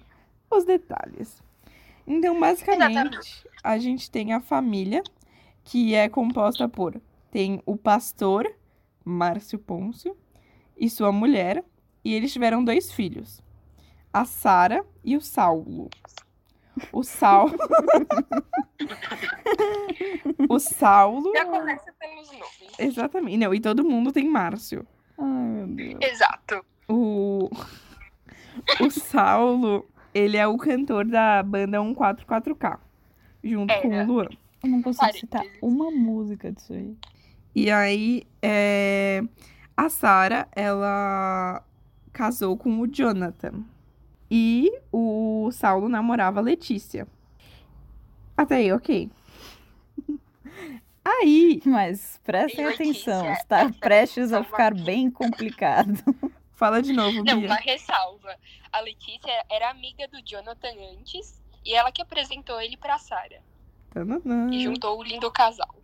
os 0.51 0.67
detalhes. 0.67 1.43
Então, 2.07 2.39
basicamente, 2.39 2.91
Exatamente. 2.91 3.49
a 3.65 3.79
gente 3.79 4.11
tem 4.11 4.35
a 4.35 4.41
família 4.41 5.03
que 5.65 5.95
é 5.95 6.11
composta 6.11 6.69
por 6.69 7.01
tem 7.31 7.63
o 7.65 7.77
pastor 7.77 8.53
Márcio 9.05 9.59
Pôncio 9.59 10.17
e 10.77 10.91
sua 10.91 11.13
mulher, 11.13 11.65
e 12.05 12.15
eles 12.15 12.33
tiveram 12.33 12.65
dois 12.65 12.91
filhos, 12.93 13.43
a 14.13 14.25
Sara 14.25 14.85
e 15.05 15.17
o 15.17 15.21
Saulo. 15.21 15.89
O 16.93 17.03
Saulo. 17.03 17.57
o 20.49 20.59
Saulo. 20.59 21.33
Já 21.35 21.45
começa 21.45 21.93
pelos 21.99 22.33
nomes. 22.33 22.79
Exatamente. 22.79 23.37
Não, 23.37 23.55
e 23.55 23.61
todo 23.61 23.85
mundo 23.85 24.13
tem 24.13 24.29
Márcio. 24.29 24.87
Ai, 25.19 25.27
meu 25.27 25.67
Deus. 25.67 25.99
Exato. 26.01 26.65
O. 26.89 27.51
O 28.81 28.91
Saulo, 28.91 29.87
ele 30.13 30.37
é 30.37 30.47
o 30.47 30.57
cantor 30.57 31.05
da 31.05 31.43
banda 31.43 31.79
144K. 31.79 32.79
Junto 33.43 33.75
com 33.81 33.93
Era. 33.93 34.05
o 34.05 34.07
Luan. 34.07 34.29
Eu 34.63 34.71
não 34.71 34.83
consigo 34.83 35.13
citar 35.13 35.45
uma 35.63 35.91
música 35.91 36.53
disso 36.53 36.73
aí. 36.73 36.97
E 37.55 37.71
aí, 37.71 38.25
é, 38.43 39.23
a 39.77 39.89
Sarah, 39.89 40.47
ela 40.53 41.65
casou 42.13 42.57
com 42.57 42.81
o 42.81 42.87
Jonathan. 42.87 43.65
E 44.31 44.71
o 44.93 45.51
Saulo 45.53 45.89
namorava 45.89 46.39
a 46.41 46.43
Letícia. 46.43 47.07
Até 48.37 48.57
aí, 48.57 48.73
ok. 48.73 49.11
Aí, 51.05 51.61
Mas 51.65 52.21
prestem 52.23 52.67
atenção, 52.67 53.31
está 53.33 53.71
prestes 53.81 54.33
a 54.33 54.45
ficar 54.45 54.75
bem 54.75 55.11
complicado. 55.11 55.99
fala 56.55 56.81
de 56.83 56.93
novo, 56.93 57.25
Não, 57.25 57.39
Bia. 57.41 57.49
uma 57.49 57.57
ressalva. 57.57 58.37
A 58.71 58.81
Letícia 58.81 59.33
era 59.51 59.71
amiga 59.71 60.07
do 60.09 60.23
Jonathan 60.23 60.69
antes 60.93 61.43
e 61.65 61.75
ela 61.75 61.91
que 61.91 62.03
apresentou 62.03 62.61
ele 62.61 62.77
pra 62.77 62.99
Sarah. 62.99 63.41
Tananã. 63.91 64.51
E 64.53 64.63
juntou 64.63 64.99
o 64.99 65.03
lindo 65.03 65.31
casal. 65.31 65.75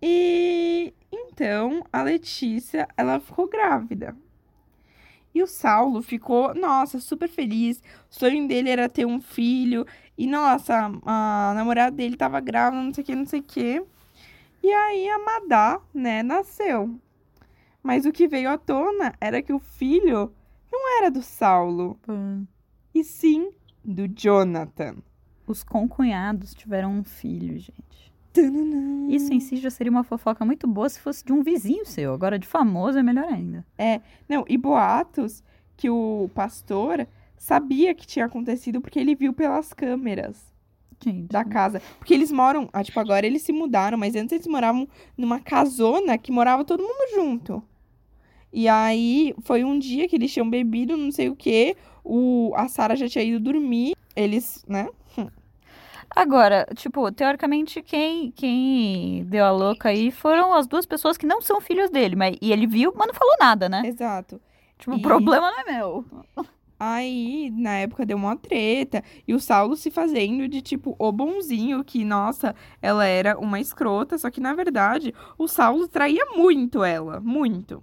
E 0.00 0.94
então 1.10 1.84
a 1.92 2.02
Letícia, 2.02 2.86
ela 2.96 3.18
ficou 3.18 3.48
grávida. 3.48 4.14
E 5.38 5.42
o 5.42 5.46
Saulo 5.46 6.02
ficou, 6.02 6.52
nossa, 6.52 6.98
super 6.98 7.28
feliz. 7.28 7.80
O 8.10 8.14
sonho 8.16 8.48
dele 8.48 8.70
era 8.70 8.88
ter 8.88 9.06
um 9.06 9.20
filho. 9.20 9.86
E 10.16 10.26
nossa, 10.26 10.90
a 11.06 11.52
namorada 11.54 11.94
dele 11.94 12.16
tava 12.16 12.40
grávida, 12.40 12.82
não 12.82 12.92
sei 12.92 13.04
o 13.04 13.06
que, 13.06 13.14
não 13.14 13.24
sei 13.24 13.38
o 13.38 13.42
que. 13.44 13.84
E 14.64 14.72
aí 14.72 15.08
a 15.08 15.18
Madá, 15.20 15.80
né, 15.94 16.24
nasceu. 16.24 16.98
Mas 17.80 18.04
o 18.04 18.10
que 18.10 18.26
veio 18.26 18.50
à 18.50 18.58
tona 18.58 19.14
era 19.20 19.40
que 19.40 19.52
o 19.52 19.60
filho 19.60 20.34
não 20.72 20.98
era 20.98 21.08
do 21.08 21.22
Saulo, 21.22 21.96
e 22.92 23.04
sim 23.04 23.52
do 23.84 24.08
Jonathan. 24.08 24.96
Os 25.46 25.62
concunhados 25.62 26.52
tiveram 26.52 26.90
um 26.90 27.04
filho, 27.04 27.56
gente. 27.60 28.07
Isso 29.08 29.32
em 29.32 29.40
si 29.40 29.56
já 29.56 29.70
seria 29.70 29.90
uma 29.90 30.04
fofoca 30.04 30.44
muito 30.44 30.66
boa 30.66 30.88
se 30.88 31.00
fosse 31.00 31.24
de 31.24 31.32
um 31.32 31.42
vizinho 31.42 31.84
seu. 31.86 32.12
Agora, 32.12 32.38
de 32.38 32.46
famoso 32.46 32.98
é 32.98 33.02
melhor 33.02 33.26
ainda. 33.32 33.64
Não, 34.28 34.44
e 34.48 34.56
boatos 34.56 35.42
que 35.76 35.88
o 35.88 36.30
pastor 36.34 37.06
sabia 37.36 37.94
que 37.94 38.06
tinha 38.06 38.26
acontecido 38.26 38.80
porque 38.80 38.98
ele 38.98 39.14
viu 39.14 39.32
pelas 39.32 39.72
câmeras 39.72 40.52
Gente. 41.02 41.28
da 41.28 41.44
casa. 41.44 41.80
Porque 41.98 42.12
eles 42.12 42.30
moram, 42.30 42.68
ah, 42.72 42.82
tipo, 42.82 42.98
agora 43.00 43.26
eles 43.26 43.42
se 43.42 43.52
mudaram, 43.52 43.96
mas 43.96 44.14
antes 44.14 44.32
eles 44.32 44.46
moravam 44.46 44.88
numa 45.16 45.40
casona 45.40 46.18
que 46.18 46.32
morava 46.32 46.64
todo 46.64 46.82
mundo 46.82 47.14
junto. 47.14 47.62
E 48.52 48.68
aí 48.68 49.34
foi 49.42 49.62
um 49.62 49.78
dia 49.78 50.08
que 50.08 50.16
eles 50.16 50.32
tinham 50.32 50.48
bebido, 50.48 50.96
não 50.96 51.12
sei 51.12 51.28
o 51.28 51.36
quê. 51.36 51.76
O, 52.02 52.52
a 52.56 52.66
Sara 52.68 52.96
já 52.96 53.08
tinha 53.08 53.24
ido 53.24 53.40
dormir. 53.40 53.94
Eles, 54.16 54.64
né? 54.66 54.88
Agora, 56.14 56.66
tipo, 56.74 57.10
teoricamente, 57.12 57.80
quem, 57.82 58.30
quem 58.32 59.24
deu 59.24 59.44
a 59.44 59.50
louca 59.50 59.90
aí 59.90 60.10
foram 60.10 60.52
as 60.54 60.66
duas 60.66 60.84
pessoas 60.86 61.16
que 61.16 61.26
não 61.26 61.40
são 61.40 61.60
filhos 61.60 61.90
dele. 61.90 62.16
Mas, 62.16 62.36
e 62.40 62.52
ele 62.52 62.66
viu, 62.66 62.92
mas 62.96 63.06
não 63.08 63.14
falou 63.14 63.34
nada, 63.38 63.68
né? 63.68 63.82
Exato. 63.86 64.40
Tipo, 64.78 64.92
E- 64.92 64.96
o 64.96 65.02
problema 65.02 65.50
não 65.50 65.60
é 65.60 65.64
meu. 65.78 66.04
Aí, 66.80 67.50
na 67.56 67.78
época, 67.78 68.06
deu 68.06 68.16
uma 68.16 68.36
treta. 68.36 69.02
E 69.26 69.34
o 69.34 69.40
Saulo 69.40 69.76
se 69.76 69.90
fazendo 69.90 70.46
de, 70.48 70.62
tipo, 70.62 70.94
o 70.98 71.10
bonzinho, 71.12 71.82
que, 71.84 72.04
nossa, 72.04 72.54
ela 72.80 73.04
era 73.04 73.38
uma 73.38 73.58
escrota. 73.60 74.16
Só 74.16 74.30
que, 74.30 74.40
na 74.40 74.54
verdade, 74.54 75.12
o 75.36 75.48
Saulo 75.48 75.88
traía 75.88 76.24
muito 76.36 76.84
ela. 76.84 77.20
Muito. 77.20 77.82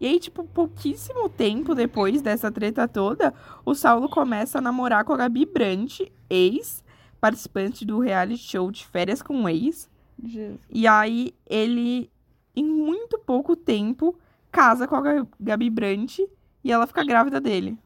E 0.00 0.06
aí, 0.06 0.18
tipo, 0.18 0.42
pouquíssimo 0.44 1.28
tempo 1.28 1.74
depois 1.76 2.20
dessa 2.20 2.50
treta 2.50 2.88
toda, 2.88 3.32
o 3.64 3.72
Saulo 3.72 4.08
começa 4.08 4.58
a 4.58 4.60
namorar 4.60 5.04
com 5.04 5.12
a 5.12 5.16
Gabi 5.16 5.46
Brandt, 5.46 6.12
ex, 6.28 6.82
participante 7.22 7.84
do 7.84 8.00
reality 8.00 8.36
show 8.42 8.68
de 8.72 8.84
férias 8.84 9.22
com 9.22 9.44
o 9.44 9.48
ex. 9.48 9.88
Jesus. 10.24 10.58
E 10.68 10.88
aí, 10.88 11.32
ele, 11.46 12.10
em 12.54 12.64
muito 12.64 13.16
pouco 13.20 13.54
tempo, 13.54 14.18
casa 14.50 14.88
com 14.88 14.96
a 14.96 15.00
Ga- 15.00 15.26
Gabi 15.38 15.70
Brandt 15.70 16.28
e 16.64 16.72
ela 16.72 16.84
fica 16.84 17.04
grávida 17.04 17.40
dele. 17.40 17.78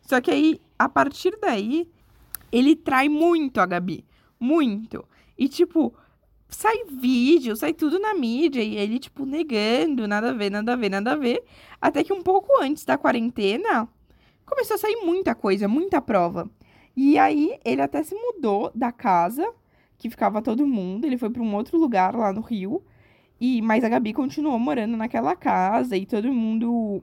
Só 0.00 0.18
que 0.18 0.30
aí, 0.30 0.58
a 0.78 0.88
partir 0.88 1.38
daí, 1.42 1.86
ele 2.50 2.74
trai 2.74 3.10
muito 3.10 3.60
a 3.60 3.66
Gabi. 3.66 4.02
Muito. 4.40 5.04
E, 5.36 5.46
tipo, 5.46 5.94
sai 6.48 6.84
vídeo, 6.90 7.54
sai 7.56 7.74
tudo 7.74 7.98
na 7.98 8.14
mídia. 8.14 8.62
E 8.62 8.76
ele, 8.78 8.98
tipo, 8.98 9.26
negando, 9.26 10.08
nada 10.08 10.30
a 10.30 10.32
ver, 10.32 10.50
nada 10.50 10.72
a 10.72 10.76
ver, 10.76 10.88
nada 10.88 11.12
a 11.12 11.16
ver. 11.16 11.44
Até 11.78 12.02
que 12.02 12.14
um 12.14 12.22
pouco 12.22 12.62
antes 12.62 12.86
da 12.86 12.96
quarentena, 12.96 13.86
começou 14.46 14.76
a 14.76 14.78
sair 14.78 14.96
muita 15.04 15.34
coisa, 15.34 15.68
muita 15.68 16.00
prova. 16.00 16.50
E 16.96 17.18
aí, 17.18 17.58
ele 17.64 17.82
até 17.82 18.02
se 18.02 18.14
mudou 18.14 18.70
da 18.74 18.92
casa 18.92 19.46
que 19.96 20.10
ficava 20.10 20.42
todo 20.42 20.66
mundo. 20.66 21.04
Ele 21.04 21.18
foi 21.18 21.30
para 21.30 21.42
um 21.42 21.54
outro 21.54 21.78
lugar 21.78 22.14
lá 22.14 22.32
no 22.32 22.40
Rio. 22.40 22.82
E 23.40 23.62
mas 23.62 23.84
a 23.84 23.88
Gabi 23.88 24.12
continuou 24.12 24.58
morando 24.58 24.96
naquela 24.96 25.34
casa 25.34 25.96
e 25.96 26.04
todo 26.04 26.32
mundo 26.32 27.02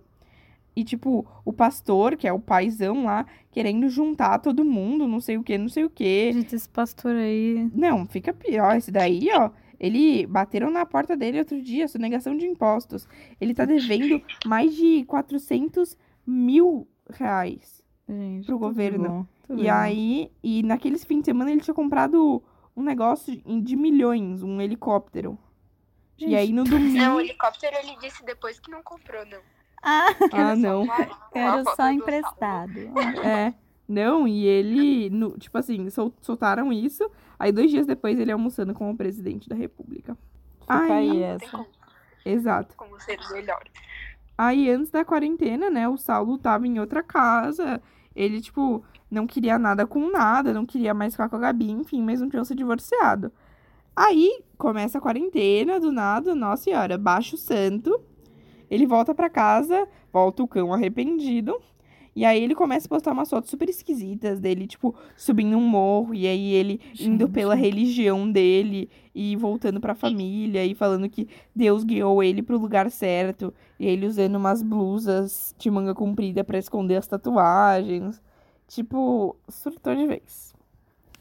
e 0.78 0.84
tipo, 0.84 1.26
o 1.44 1.52
pastor, 1.52 2.16
que 2.16 2.28
é 2.28 2.32
o 2.32 2.40
paizão 2.40 3.06
lá, 3.06 3.26
querendo 3.50 3.90
juntar 3.90 4.38
todo 4.38 4.64
mundo, 4.64 5.08
não 5.08 5.20
sei 5.20 5.36
o 5.36 5.42
que, 5.42 5.58
não 5.58 5.68
sei 5.68 5.86
o 5.86 5.90
que. 5.90 6.32
Gente, 6.32 6.56
esse 6.56 6.70
pastor 6.70 7.16
aí. 7.16 7.68
Não, 7.74 8.06
fica 8.06 8.32
pior. 8.32 8.78
Esse 8.78 8.92
daí, 8.92 9.28
ó, 9.34 9.50
ele 9.80 10.28
bateram 10.28 10.70
na 10.70 10.86
porta 10.86 11.18
dele 11.18 11.40
outro 11.40 11.60
dia, 11.64 11.88
sonegação 11.88 12.38
de 12.38 12.46
impostos. 12.46 13.08
Ele 13.42 13.56
tá 13.56 13.66
devendo 13.66 14.22
mais 14.46 14.76
de 14.76 15.04
400 15.06 15.98
mil 16.28 16.88
reais. 17.10 17.82
Gente, 18.08 18.46
Pro 18.46 18.60
governo. 18.60 19.10
bom, 19.10 19.26
E 19.50 19.56
bem. 19.56 19.70
aí, 19.70 20.32
e 20.44 20.64
naqueles 20.64 21.04
fins 21.06 21.20
de 21.20 21.26
semana 21.26 21.52
ele 21.52 21.62
tinha 21.62 21.74
comprado 21.74 22.44
um 22.76 22.84
negócio 22.84 23.36
de 23.62 23.76
milhões, 23.76 24.44
um 24.44 24.60
helicóptero. 24.62 25.38
Gente, 26.18 26.32
E 26.32 26.36
aí 26.36 26.52
no 26.52 26.64
Não, 26.66 26.72
o 26.76 26.80
domingo. 26.80 27.20
helicóptero 27.22 27.76
ele 27.78 27.96
disse 28.02 28.24
depois 28.26 28.60
que 28.60 28.70
não 28.72 28.82
comprou, 28.84 29.26
não. 29.26 29.40
Ah, 29.82 30.08
Ah, 30.34 30.56
não. 30.56 30.86
foto 30.88 31.76
só 31.76 31.86
do 31.88 31.92
emprestado. 31.92 32.74
É. 33.24 33.54
Não, 33.88 34.28
e 34.28 34.46
ele, 34.46 35.10
no- 35.10 35.38
tipo 35.38 35.58
assim, 35.58 35.90
sol- 35.90 36.14
soltaram 36.22 36.74
isso. 36.74 37.10
Aí 37.40 37.54
dois 37.54 37.72
dias 37.72 37.86
depois 37.88 38.20
ele 38.20 38.32
almoçando 38.34 38.74
com 38.74 38.92
o 38.92 38.98
presidente 38.98 39.48
da 39.48 39.56
república. 39.56 40.18
Fica 40.62 40.84
aí 40.94 41.10
Aí, 41.12 41.24
essa. 41.24 41.50
como, 41.52 41.68
exato. 42.26 42.76
como 42.76 43.00
ser 43.00 43.18
melhor. 43.32 43.64
Aí 44.38 44.70
antes 44.70 44.92
da 44.92 45.06
quarentena, 45.06 45.70
né, 45.70 45.88
o 45.88 45.96
Saulo 45.98 46.38
tava 46.38 46.68
em 46.68 46.80
outra 46.80 47.02
casa. 47.02 47.82
Ele, 48.18 48.42
tipo, 48.42 48.84
não 49.12 49.28
queria 49.28 49.60
nada 49.60 49.86
com 49.86 50.10
nada, 50.10 50.52
não 50.52 50.66
queria 50.66 50.92
mais 50.92 51.14
ficar 51.14 51.30
com 51.30 51.36
a 51.36 51.40
Gabi, 51.40 51.70
enfim, 51.70 52.02
mas 52.02 52.20
não 52.20 52.28
tinham 52.28 52.44
se 52.44 52.56
divorciado. 52.56 53.32
Aí 53.96 54.44
começa 54.58 54.98
a 54.98 55.02
quarentena, 55.02 55.80
do 55.80 55.92
nada, 55.92 56.34
nossa 56.34 56.64
senhora, 56.64 56.98
baixa 56.98 57.36
o 57.36 57.38
santo. 57.38 58.00
Ele 58.72 58.88
volta 58.88 59.14
pra 59.14 59.30
casa, 59.30 59.88
volta 60.12 60.42
o 60.42 60.48
cão 60.48 60.74
arrependido. 60.74 61.62
E 62.18 62.26
aí 62.26 62.44
ele 62.44 62.56
começa 62.56 62.88
a 62.88 62.90
postar 62.90 63.12
umas 63.12 63.30
fotos 63.30 63.48
super 63.52 63.70
esquisitas 63.70 64.40
dele, 64.40 64.66
tipo, 64.66 64.96
subindo 65.16 65.56
um 65.56 65.62
morro, 65.62 66.16
e 66.16 66.26
aí 66.26 66.52
ele 66.52 66.82
indo 67.00 67.26
Gente. 67.26 67.32
pela 67.32 67.54
religião 67.54 68.32
dele 68.32 68.90
e 69.14 69.36
voltando 69.36 69.80
pra 69.80 69.94
família 69.94 70.66
e 70.66 70.74
falando 70.74 71.08
que 71.08 71.28
Deus 71.56 71.84
guiou 71.84 72.24
ele 72.24 72.42
pro 72.42 72.58
lugar 72.58 72.90
certo. 72.90 73.54
E 73.80 73.86
ele 73.86 74.08
usando 74.08 74.34
umas 74.34 74.64
blusas 74.64 75.54
de 75.60 75.70
manga 75.70 75.94
comprida 75.94 76.44
pra 76.44 76.58
esconder 76.58 76.96
as 76.96 77.06
tatuagens. 77.06 78.20
Tipo, 78.68 79.36
surtou 79.48 79.96
de 79.96 80.08
vez. 80.08 80.56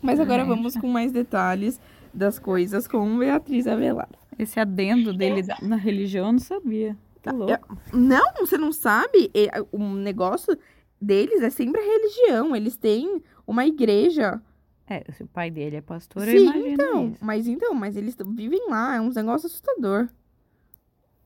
Mas 0.01 0.19
agora 0.19 0.47
vamos 0.47 0.79
com 0.79 0.89
mais 0.89 1.13
detalhes 1.13 1.79
das 2.15 2.39
coisas 2.39 2.89
com 2.89 3.19
Beatriz 3.19 3.67
Avelar. 3.67 4.09
Esse 4.39 4.59
adendo 4.59 5.13
dele 5.13 5.43
na 5.61 5.77
religião 5.77 6.29
eu 6.29 6.33
não 6.33 6.39
sabia. 6.39 6.97
Tá 7.21 7.33
louco. 7.33 7.77
Não, 7.93 8.33
você 8.41 8.57
não 8.57 8.73
sabe? 8.73 9.31
É, 9.35 9.63
O 9.73 9.79
negócio 9.79 10.57
deles 11.01 11.43
é 11.43 11.51
sempre 11.51 11.81
a 11.81 11.85
religião. 11.85 12.55
Eles 12.57 12.77
têm 12.77 13.23
uma 13.47 13.67
igreja. 13.67 14.41
É, 14.87 15.05
se 15.13 15.23
o 15.23 15.27
pai 15.27 15.51
dele 15.51 15.77
é 15.77 15.81
pastor, 15.81 16.27
eu 16.29 16.39
Sim, 16.39 16.45
imagino 16.45 16.69
então. 16.69 17.09
isso. 17.11 17.25
Mas 17.25 17.47
então, 17.49 17.75
mas 17.75 17.97
eles 17.97 18.17
vivem 18.35 18.69
lá. 18.71 18.97
É 18.97 19.01
um 19.01 19.11
negócio 19.11 19.47
assustador. 19.47 20.09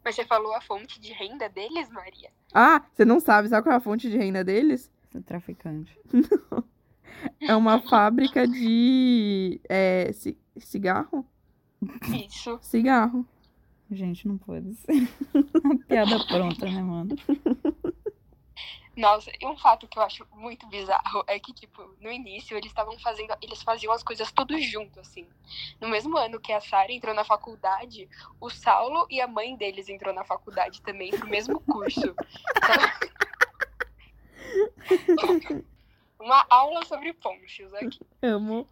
Mas 0.02 0.14
você 0.16 0.24
falou 0.24 0.54
a 0.54 0.60
fonte 0.62 0.98
de 0.98 1.12
renda 1.12 1.48
deles, 1.48 1.90
Maria? 1.90 2.30
Ah, 2.54 2.82
você 2.92 3.04
não 3.04 3.20
sabe? 3.20 3.48
Sabe 3.48 3.64
qual 3.64 3.74
é 3.74 3.76
a 3.76 3.80
fonte 3.80 4.08
de 4.10 4.16
renda 4.16 4.42
deles? 4.42 4.90
Esse 5.10 5.22
traficante. 5.22 5.98
É 7.38 7.54
uma 7.54 7.78
fábrica 7.86 8.48
de 8.48 9.60
é, 9.68 10.10
ci- 10.12 10.38
cigarro? 10.56 11.26
Isso. 12.26 12.58
Cigarro. 12.62 13.26
Gente, 13.90 14.26
não 14.26 14.38
pode 14.38 14.72
ser. 14.76 15.06
Uma 15.62 15.76
piada 15.80 16.18
pronta, 16.24 16.64
né, 16.64 16.80
mano? 16.80 17.14
Nossa, 19.00 19.30
e 19.40 19.46
um 19.46 19.56
fato 19.56 19.88
que 19.88 19.98
eu 19.98 20.02
acho 20.02 20.26
muito 20.34 20.66
bizarro 20.66 21.24
é 21.26 21.38
que, 21.40 21.54
tipo, 21.54 21.82
no 22.02 22.12
início 22.12 22.54
eles 22.54 22.70
estavam 22.70 22.98
fazendo. 22.98 23.34
Eles 23.40 23.62
faziam 23.62 23.94
as 23.94 24.02
coisas 24.02 24.30
tudo 24.30 24.60
junto, 24.60 25.00
assim. 25.00 25.26
No 25.80 25.88
mesmo 25.88 26.18
ano 26.18 26.38
que 26.38 26.52
a 26.52 26.60
Sarah 26.60 26.92
entrou 26.92 27.14
na 27.14 27.24
faculdade, 27.24 28.06
o 28.38 28.50
Saulo 28.50 29.06
e 29.08 29.18
a 29.18 29.26
mãe 29.26 29.56
deles 29.56 29.88
entrou 29.88 30.12
na 30.12 30.22
faculdade 30.22 30.82
também, 30.82 31.10
pro 31.10 31.26
mesmo 31.26 31.60
curso. 31.60 32.14
Então, 35.08 35.64
Uma 36.20 36.44
aula 36.50 36.84
sobre 36.84 37.14
ponchos 37.14 37.72
aqui. 37.72 38.00
Amo. 38.20 38.68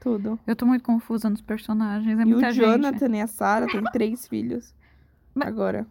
Tudo. 0.00 0.36
Eu 0.44 0.56
tô 0.56 0.66
muito 0.66 0.82
confusa 0.82 1.30
nos 1.30 1.40
personagens. 1.40 2.18
É 2.18 2.22
e 2.22 2.24
muita 2.24 2.48
o 2.48 2.52
gente. 2.52 2.64
Jonathan 2.64 3.16
e 3.16 3.20
a 3.20 3.26
Sarah 3.28 3.68
têm 3.68 3.84
três 3.92 4.26
filhos. 4.26 4.74
Mas- 5.32 5.46
Agora. 5.46 5.86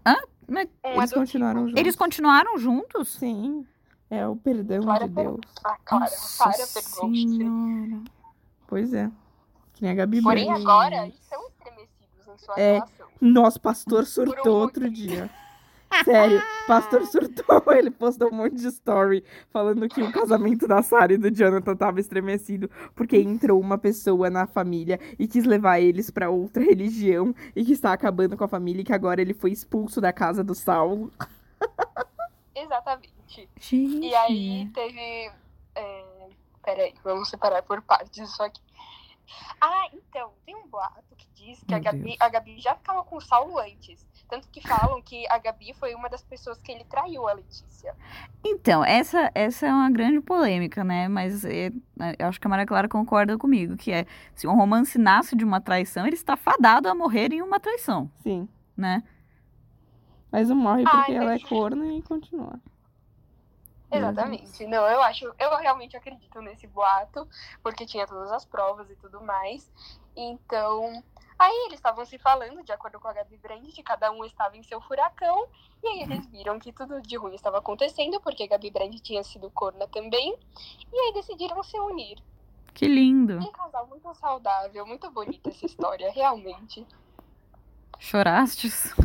Mas 0.47 0.67
Um 0.67 0.87
Eles 0.89 0.97
adulto- 0.99 1.15
continuaram 1.19 1.59
juntos. 1.67 1.79
eles 1.79 1.95
continuaram 1.95 2.57
juntos? 2.57 3.07
Sim. 3.13 3.65
É 4.09 4.27
o 4.27 4.35
perdão 4.35 4.81
Clara 4.83 5.07
de 5.07 5.13
per- 5.15 5.23
Deus. 5.25 5.39
A 5.63 5.77
Clara, 5.83 6.05
a 6.05 6.07
Sarah 6.09 6.57
Nossa 6.57 6.81
perdoou. 6.81 8.03
Pois 8.67 8.93
é. 8.93 9.09
Que 9.73 9.81
nem 9.83 9.91
a 9.91 9.95
Gabi 9.95 10.21
Porém, 10.21 10.51
agora 10.51 11.07
eles 11.07 11.19
são 11.27 11.47
estremecidos 11.47 12.27
em 12.27 12.37
sua 12.37 12.59
É. 12.59 12.73
relação. 12.75 13.07
Nosso 13.19 13.59
pastor 13.61 14.05
surtou 14.05 14.57
um 14.57 14.61
outro 14.61 14.89
dia. 14.89 15.29
Sério, 16.03 16.41
pastor 16.67 17.05
surtou. 17.05 17.63
Ele 17.73 17.91
postou 17.91 18.29
um 18.29 18.35
monte 18.35 18.55
de 18.55 18.67
story 18.67 19.23
falando 19.49 19.87
que 19.87 20.01
o 20.01 20.11
casamento 20.11 20.67
da 20.67 20.81
Sarah 20.81 21.13
e 21.13 21.17
do 21.17 21.29
Jonathan 21.29 21.75
tava 21.75 21.99
estremecido 21.99 22.69
porque 22.95 23.17
entrou 23.17 23.59
uma 23.59 23.77
pessoa 23.77 24.29
na 24.29 24.47
família 24.47 24.99
e 25.19 25.27
quis 25.27 25.45
levar 25.45 25.79
eles 25.79 26.09
pra 26.09 26.29
outra 26.29 26.63
religião 26.63 27.33
e 27.55 27.63
que 27.63 27.73
está 27.73 27.93
acabando 27.93 28.37
com 28.37 28.43
a 28.43 28.47
família 28.47 28.81
e 28.81 28.85
que 28.85 28.93
agora 28.93 29.21
ele 29.21 29.33
foi 29.33 29.51
expulso 29.51 30.01
da 30.01 30.11
casa 30.11 30.43
do 30.43 30.55
Saulo. 30.55 31.11
Exatamente. 32.55 33.13
Gente. 33.59 34.05
E 34.05 34.15
aí 34.15 34.69
teve. 34.73 35.31
É... 35.75 36.05
Peraí, 36.63 36.93
vamos 37.03 37.29
separar 37.29 37.61
por 37.63 37.81
partes 37.81 38.29
isso 38.29 38.41
aqui. 38.41 38.61
Ah, 39.59 39.87
então, 39.93 40.31
tem 40.45 40.55
um 40.55 40.67
boato 40.67 41.15
diz 41.45 41.63
que 41.63 41.73
a 41.73 41.79
Gabi, 41.79 42.15
a 42.19 42.29
Gabi 42.29 42.59
já 42.59 42.75
ficava 42.75 43.03
com 43.03 43.17
o 43.17 43.21
Saulo 43.21 43.59
antes. 43.59 44.05
Tanto 44.27 44.47
que 44.49 44.61
falam 44.61 45.01
que 45.01 45.27
a 45.29 45.37
Gabi 45.37 45.73
foi 45.73 45.93
uma 45.93 46.09
das 46.09 46.23
pessoas 46.23 46.57
que 46.59 46.71
ele 46.71 46.83
traiu 46.85 47.27
a 47.27 47.33
Letícia. 47.33 47.95
Então, 48.43 48.83
essa, 48.83 49.29
essa 49.35 49.67
é 49.67 49.71
uma 49.71 49.91
grande 49.91 50.21
polêmica, 50.21 50.83
né? 50.83 51.07
Mas 51.07 51.45
é, 51.45 51.71
eu 52.17 52.27
acho 52.27 52.39
que 52.39 52.47
a 52.47 52.49
Maria 52.49 52.65
Clara 52.65 52.87
concorda 52.87 53.37
comigo, 53.37 53.77
que 53.77 53.91
é, 53.91 54.05
se 54.33 54.47
um 54.47 54.55
romance 54.55 54.97
nasce 54.97 55.35
de 55.35 55.43
uma 55.45 55.61
traição, 55.61 56.07
ele 56.07 56.15
está 56.15 56.35
fadado 56.35 56.89
a 56.89 56.95
morrer 56.95 57.31
em 57.31 57.41
uma 57.41 57.59
traição, 57.59 58.09
Sim. 58.23 58.47
né? 58.75 59.03
Mas 60.31 60.49
não 60.49 60.55
morre 60.55 60.83
Ai, 60.87 60.95
porque 60.95 61.11
ela 61.11 61.35
é 61.35 61.39
corna 61.39 61.93
e 61.93 62.01
continua. 62.01 62.59
Exatamente. 63.91 64.65
Não, 64.65 64.87
eu 64.87 65.01
acho, 65.03 65.31
eu 65.37 65.55
realmente 65.57 65.95
acredito 65.95 66.41
nesse 66.41 66.65
boato, 66.65 67.27
porque 67.61 67.85
tinha 67.85 68.07
todas 68.07 68.31
as 68.31 68.43
provas 68.43 68.89
e 68.89 68.95
tudo 68.95 69.21
mais. 69.21 69.71
Então, 70.15 71.03
aí 71.43 71.65
eles 71.65 71.79
estavam 71.79 72.05
se 72.05 72.17
falando, 72.17 72.63
de 72.63 72.71
acordo 72.71 72.99
com 72.99 73.07
a 73.07 73.13
Gabi 73.13 73.37
Brandt, 73.37 73.81
cada 73.83 74.11
um 74.11 74.23
estava 74.23 74.57
em 74.57 74.63
seu 74.63 74.79
furacão, 74.81 75.47
e 75.83 75.87
aí 75.87 76.01
eles 76.01 76.25
viram 76.27 76.59
que 76.59 76.71
tudo 76.71 77.01
de 77.01 77.17
ruim 77.17 77.35
estava 77.35 77.57
acontecendo, 77.57 78.19
porque 78.21 78.43
a 78.43 78.47
Gabi 78.47 78.71
Brandt 78.71 78.99
tinha 79.01 79.23
sido 79.23 79.49
corna 79.51 79.87
também, 79.87 80.37
e 80.91 80.99
aí 80.99 81.13
decidiram 81.13 81.61
se 81.63 81.77
unir. 81.79 82.17
Que 82.73 82.87
lindo. 82.87 83.37
Um 83.37 83.51
casal 83.51 83.85
muito 83.87 84.13
saudável, 84.15 84.85
muito 84.85 85.09
bonita 85.11 85.49
essa 85.49 85.65
história, 85.65 86.11
realmente. 86.11 86.85
Chorastes? 87.99 88.93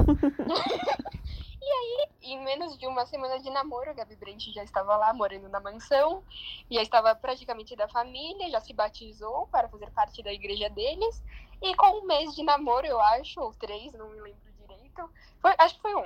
E 1.60 2.32
em 2.32 2.44
menos 2.44 2.76
de 2.78 2.86
uma 2.86 3.06
semana 3.06 3.38
de 3.38 3.48
namoro, 3.50 3.90
a 3.90 3.92
Gabi 3.92 4.16
Brandt 4.16 4.52
já 4.52 4.62
estava 4.62 4.96
lá 4.96 5.12
morando 5.12 5.48
na 5.48 5.60
mansão, 5.60 6.22
já 6.70 6.82
estava 6.82 7.14
praticamente 7.14 7.74
da 7.76 7.88
família, 7.88 8.50
já 8.50 8.60
se 8.60 8.72
batizou 8.72 9.46
para 9.48 9.68
fazer 9.68 9.90
parte 9.90 10.22
da 10.22 10.32
igreja 10.32 10.68
deles. 10.68 11.22
E 11.62 11.74
com 11.74 12.00
um 12.00 12.06
mês 12.06 12.34
de 12.34 12.42
namoro, 12.44 12.86
eu 12.86 13.00
acho, 13.00 13.40
ou 13.40 13.52
três, 13.54 13.92
não 13.94 14.10
me 14.10 14.20
lembro 14.20 14.38
direito. 14.60 15.10
Foi- 15.40 15.54
acho 15.58 15.74
que 15.76 15.82
foi 15.82 15.94
um. 15.94 16.04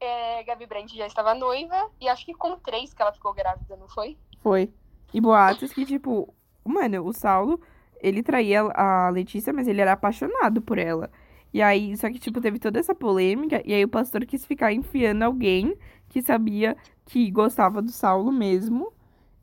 É, 0.00 0.42
Gabi 0.44 0.66
Brandt 0.66 0.94
já 0.96 1.06
estava 1.06 1.34
noiva, 1.34 1.90
e 2.00 2.08
acho 2.08 2.24
que 2.24 2.34
com 2.34 2.56
três 2.58 2.92
que 2.92 3.00
ela 3.00 3.12
ficou 3.12 3.32
grávida, 3.32 3.76
não 3.76 3.88
foi? 3.88 4.16
Foi. 4.40 4.70
E 5.12 5.20
boatos 5.20 5.72
que, 5.72 5.84
tipo, 5.86 6.32
mano, 6.64 7.04
o 7.06 7.12
Saulo, 7.12 7.60
ele 8.00 8.22
traía 8.22 8.60
a 8.62 9.08
Letícia, 9.10 9.52
mas 9.52 9.66
ele 9.66 9.80
era 9.80 9.92
apaixonado 9.92 10.60
por 10.60 10.78
ela. 10.78 11.10
E 11.52 11.62
aí, 11.62 11.96
só 11.96 12.10
que, 12.10 12.18
tipo, 12.18 12.40
teve 12.40 12.58
toda 12.58 12.78
essa 12.78 12.94
polêmica, 12.94 13.62
e 13.64 13.72
aí 13.72 13.84
o 13.84 13.88
pastor 13.88 14.26
quis 14.26 14.44
ficar 14.44 14.72
enfiando 14.72 15.22
alguém 15.22 15.76
que 16.08 16.20
sabia 16.20 16.76
que 17.06 17.30
gostava 17.30 17.80
do 17.80 17.90
Saulo 17.90 18.30
mesmo. 18.30 18.92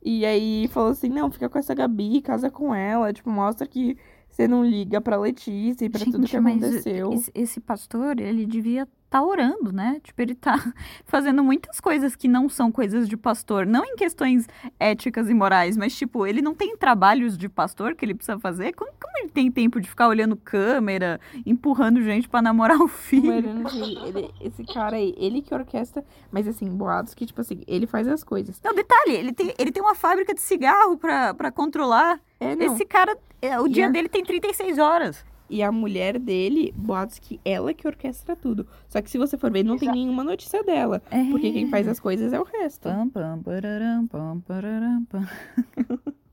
E 0.02 0.24
aí 0.24 0.68
falou 0.68 0.90
assim: 0.90 1.08
não, 1.08 1.30
fica 1.30 1.48
com 1.48 1.58
essa 1.58 1.74
Gabi, 1.74 2.20
casa 2.22 2.50
com 2.50 2.74
ela, 2.74 3.12
tipo, 3.12 3.30
mostra 3.30 3.66
que 3.66 3.98
você 4.34 4.48
não 4.48 4.64
liga 4.64 5.00
pra 5.00 5.16
Letícia 5.16 5.84
e 5.84 5.88
pra 5.88 6.04
tudo 6.04 6.26
que 6.26 6.32
Gente, 6.32 6.36
aconteceu. 6.36 7.10
Esse 7.32 7.60
pastor, 7.60 8.18
ele 8.18 8.44
devia 8.44 8.88
estar 9.14 9.22
orando, 9.22 9.72
né? 9.72 10.00
Tipo, 10.02 10.20
ele 10.22 10.34
tá 10.34 10.54
fazendo 11.06 11.42
muitas 11.44 11.78
coisas 11.80 12.16
que 12.16 12.26
não 12.26 12.48
são 12.48 12.72
coisas 12.72 13.08
de 13.08 13.16
pastor. 13.16 13.64
Não 13.64 13.84
em 13.84 13.94
questões 13.96 14.46
éticas 14.78 15.30
e 15.30 15.34
morais, 15.34 15.76
mas, 15.76 15.94
tipo, 15.96 16.26
ele 16.26 16.42
não 16.42 16.54
tem 16.54 16.76
trabalhos 16.76 17.38
de 17.38 17.48
pastor 17.48 17.94
que 17.94 18.04
ele 18.04 18.14
precisa 18.14 18.38
fazer. 18.38 18.72
Como, 18.72 18.90
como 19.00 19.18
ele 19.18 19.28
tem 19.28 19.50
tempo 19.50 19.80
de 19.80 19.88
ficar 19.88 20.08
olhando 20.08 20.36
câmera, 20.36 21.20
empurrando 21.46 22.02
gente 22.02 22.28
pra 22.28 22.42
namorar 22.42 22.80
o 22.80 22.88
filho? 22.88 23.32
Ele- 23.32 24.30
esse 24.40 24.64
cara 24.64 24.96
aí, 24.96 25.14
ele 25.16 25.40
que 25.42 25.54
orquestra, 25.54 26.04
mas 26.32 26.48
assim, 26.48 26.68
boatos 26.68 27.14
que, 27.14 27.24
tipo 27.26 27.40
assim, 27.40 27.62
ele 27.66 27.86
faz 27.86 28.08
as 28.08 28.24
coisas. 28.24 28.60
Não, 28.64 28.74
detalhe, 28.74 29.12
ele 29.12 29.32
tem, 29.32 29.54
ele 29.58 29.70
tem 29.70 29.82
uma 29.82 29.94
fábrica 29.94 30.34
de 30.34 30.40
cigarro 30.40 30.96
pra, 30.96 31.32
pra 31.34 31.52
controlar. 31.52 32.20
É. 32.40 32.52
Esse 32.64 32.84
cara, 32.84 33.16
é, 33.40 33.58
o 33.60 33.68
dia 33.68 33.86
a- 33.86 33.90
dele 33.90 34.08
tem 34.08 34.24
36 34.24 34.78
horas. 34.78 35.24
E 35.48 35.62
a 35.62 35.70
mulher 35.70 36.18
dele, 36.18 36.72
boatos 36.74 37.18
que 37.18 37.40
ela 37.44 37.74
que 37.74 37.86
orquestra 37.86 38.34
tudo. 38.34 38.66
Só 38.88 39.02
que 39.02 39.10
se 39.10 39.18
você 39.18 39.36
for 39.36 39.50
ver, 39.50 39.62
não 39.62 39.76
tem 39.76 39.88
Exato. 39.88 39.98
nenhuma 39.98 40.24
notícia 40.24 40.62
dela. 40.64 41.02
É. 41.10 41.22
Porque 41.30 41.52
quem 41.52 41.68
faz 41.68 41.86
as 41.86 42.00
coisas 42.00 42.32
é 42.32 42.40
o 42.40 42.44
resto. 42.44 42.88
Pam, 42.88 43.08
pam, 43.10 43.42
pararam, 43.42 44.06
pam, 44.06 44.40
pararam, 44.40 45.04
pam. 45.04 45.28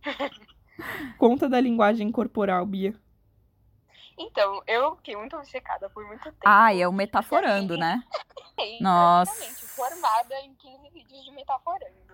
Conta 1.18 1.48
da 1.50 1.60
linguagem 1.60 2.12
corporal, 2.12 2.66
Bia. 2.66 2.96
Então, 4.18 4.62
eu 4.68 4.96
fiquei 4.98 5.16
muito 5.16 5.36
obcecada 5.36 5.90
por 5.90 6.06
muito 6.06 6.24
tempo. 6.24 6.38
Ah, 6.46 6.74
é 6.74 6.88
o 6.88 6.94
metaforando, 6.94 7.78
né? 7.78 8.04
Fiquei 8.52 8.80
Nossa. 8.80 9.34
formada 9.76 10.36
em 10.42 10.54
15 10.54 10.90
vídeos 10.90 11.24
de 11.24 11.32
metaforando. 11.32 12.11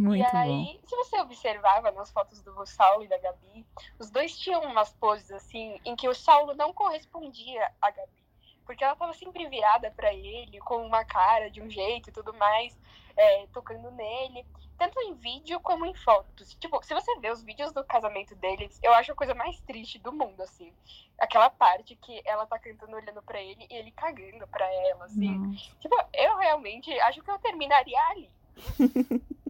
Muito 0.00 0.26
e 0.26 0.30
bom. 0.30 0.38
aí, 0.38 0.80
se 0.84 0.96
você 0.96 1.20
observava 1.20 1.90
nas 1.90 2.10
fotos 2.10 2.42
do 2.42 2.66
Saulo 2.66 3.04
e 3.04 3.08
da 3.08 3.18
Gabi, 3.18 3.66
os 3.98 4.10
dois 4.10 4.36
tinham 4.38 4.62
umas 4.62 4.92
poses 4.94 5.30
assim 5.30 5.80
em 5.84 5.96
que 5.96 6.08
o 6.08 6.14
Saulo 6.14 6.54
não 6.54 6.72
correspondia 6.72 7.70
à 7.80 7.90
Gabi. 7.90 8.24
Porque 8.64 8.82
ela 8.82 8.96
tava 8.96 9.12
sempre 9.12 9.46
virada 9.48 9.90
pra 9.90 10.12
ele, 10.12 10.58
com 10.60 10.86
uma 10.86 11.04
cara 11.04 11.50
de 11.50 11.60
um 11.60 11.68
jeito 11.68 12.08
e 12.08 12.12
tudo 12.12 12.32
mais, 12.34 12.78
é, 13.16 13.46
tocando 13.48 13.90
nele. 13.90 14.44
Tanto 14.76 15.00
em 15.00 15.14
vídeo 15.14 15.60
como 15.60 15.86
em 15.86 15.94
fotos. 15.94 16.54
Tipo, 16.54 16.82
se 16.82 16.92
você 16.94 17.18
ver 17.20 17.32
os 17.32 17.42
vídeos 17.42 17.72
do 17.72 17.84
casamento 17.84 18.34
deles, 18.36 18.78
eu 18.82 18.92
acho 18.94 19.12
a 19.12 19.14
coisa 19.14 19.34
mais 19.34 19.60
triste 19.60 19.98
do 19.98 20.12
mundo, 20.12 20.42
assim. 20.42 20.72
Aquela 21.18 21.48
parte 21.48 21.94
que 21.94 22.20
ela 22.24 22.44
tá 22.46 22.58
cantando 22.58 22.96
olhando 22.96 23.22
pra 23.22 23.40
ele 23.40 23.66
e 23.70 23.74
ele 23.74 23.90
cagando 23.92 24.46
pra 24.48 24.66
ela, 24.66 25.04
assim. 25.04 25.38
Nossa. 25.38 25.76
Tipo, 25.80 25.96
eu 26.12 26.36
realmente 26.38 26.90
acho 27.00 27.22
que 27.22 27.30
eu 27.30 27.38
terminaria 27.38 28.00
ali. 28.10 28.30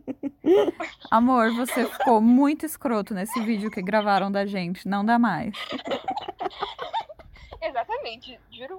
Amor, 1.10 1.52
você 1.54 1.86
ficou 1.86 2.20
muito 2.20 2.64
escroto 2.66 3.14
nesse 3.14 3.40
vídeo 3.42 3.70
que 3.70 3.82
gravaram 3.82 4.30
da 4.30 4.44
gente. 4.46 4.86
Não 4.86 5.04
dá 5.04 5.18
mais. 5.18 5.54
Exatamente, 7.60 8.38
juro 8.50 8.78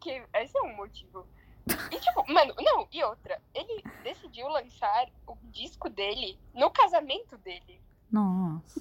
que 0.00 0.22
esse 0.34 0.56
é 0.56 0.62
um 0.62 0.76
motivo. 0.76 1.26
E 1.90 2.00
tipo, 2.00 2.32
mano, 2.32 2.54
não, 2.58 2.88
e 2.90 3.02
outra, 3.04 3.40
ele 3.54 3.84
decidiu 4.02 4.48
lançar 4.48 5.06
o 5.26 5.36
disco 5.52 5.88
dele 5.88 6.38
no 6.54 6.70
casamento 6.70 7.36
dele 7.38 7.80
Nossa. 8.10 8.80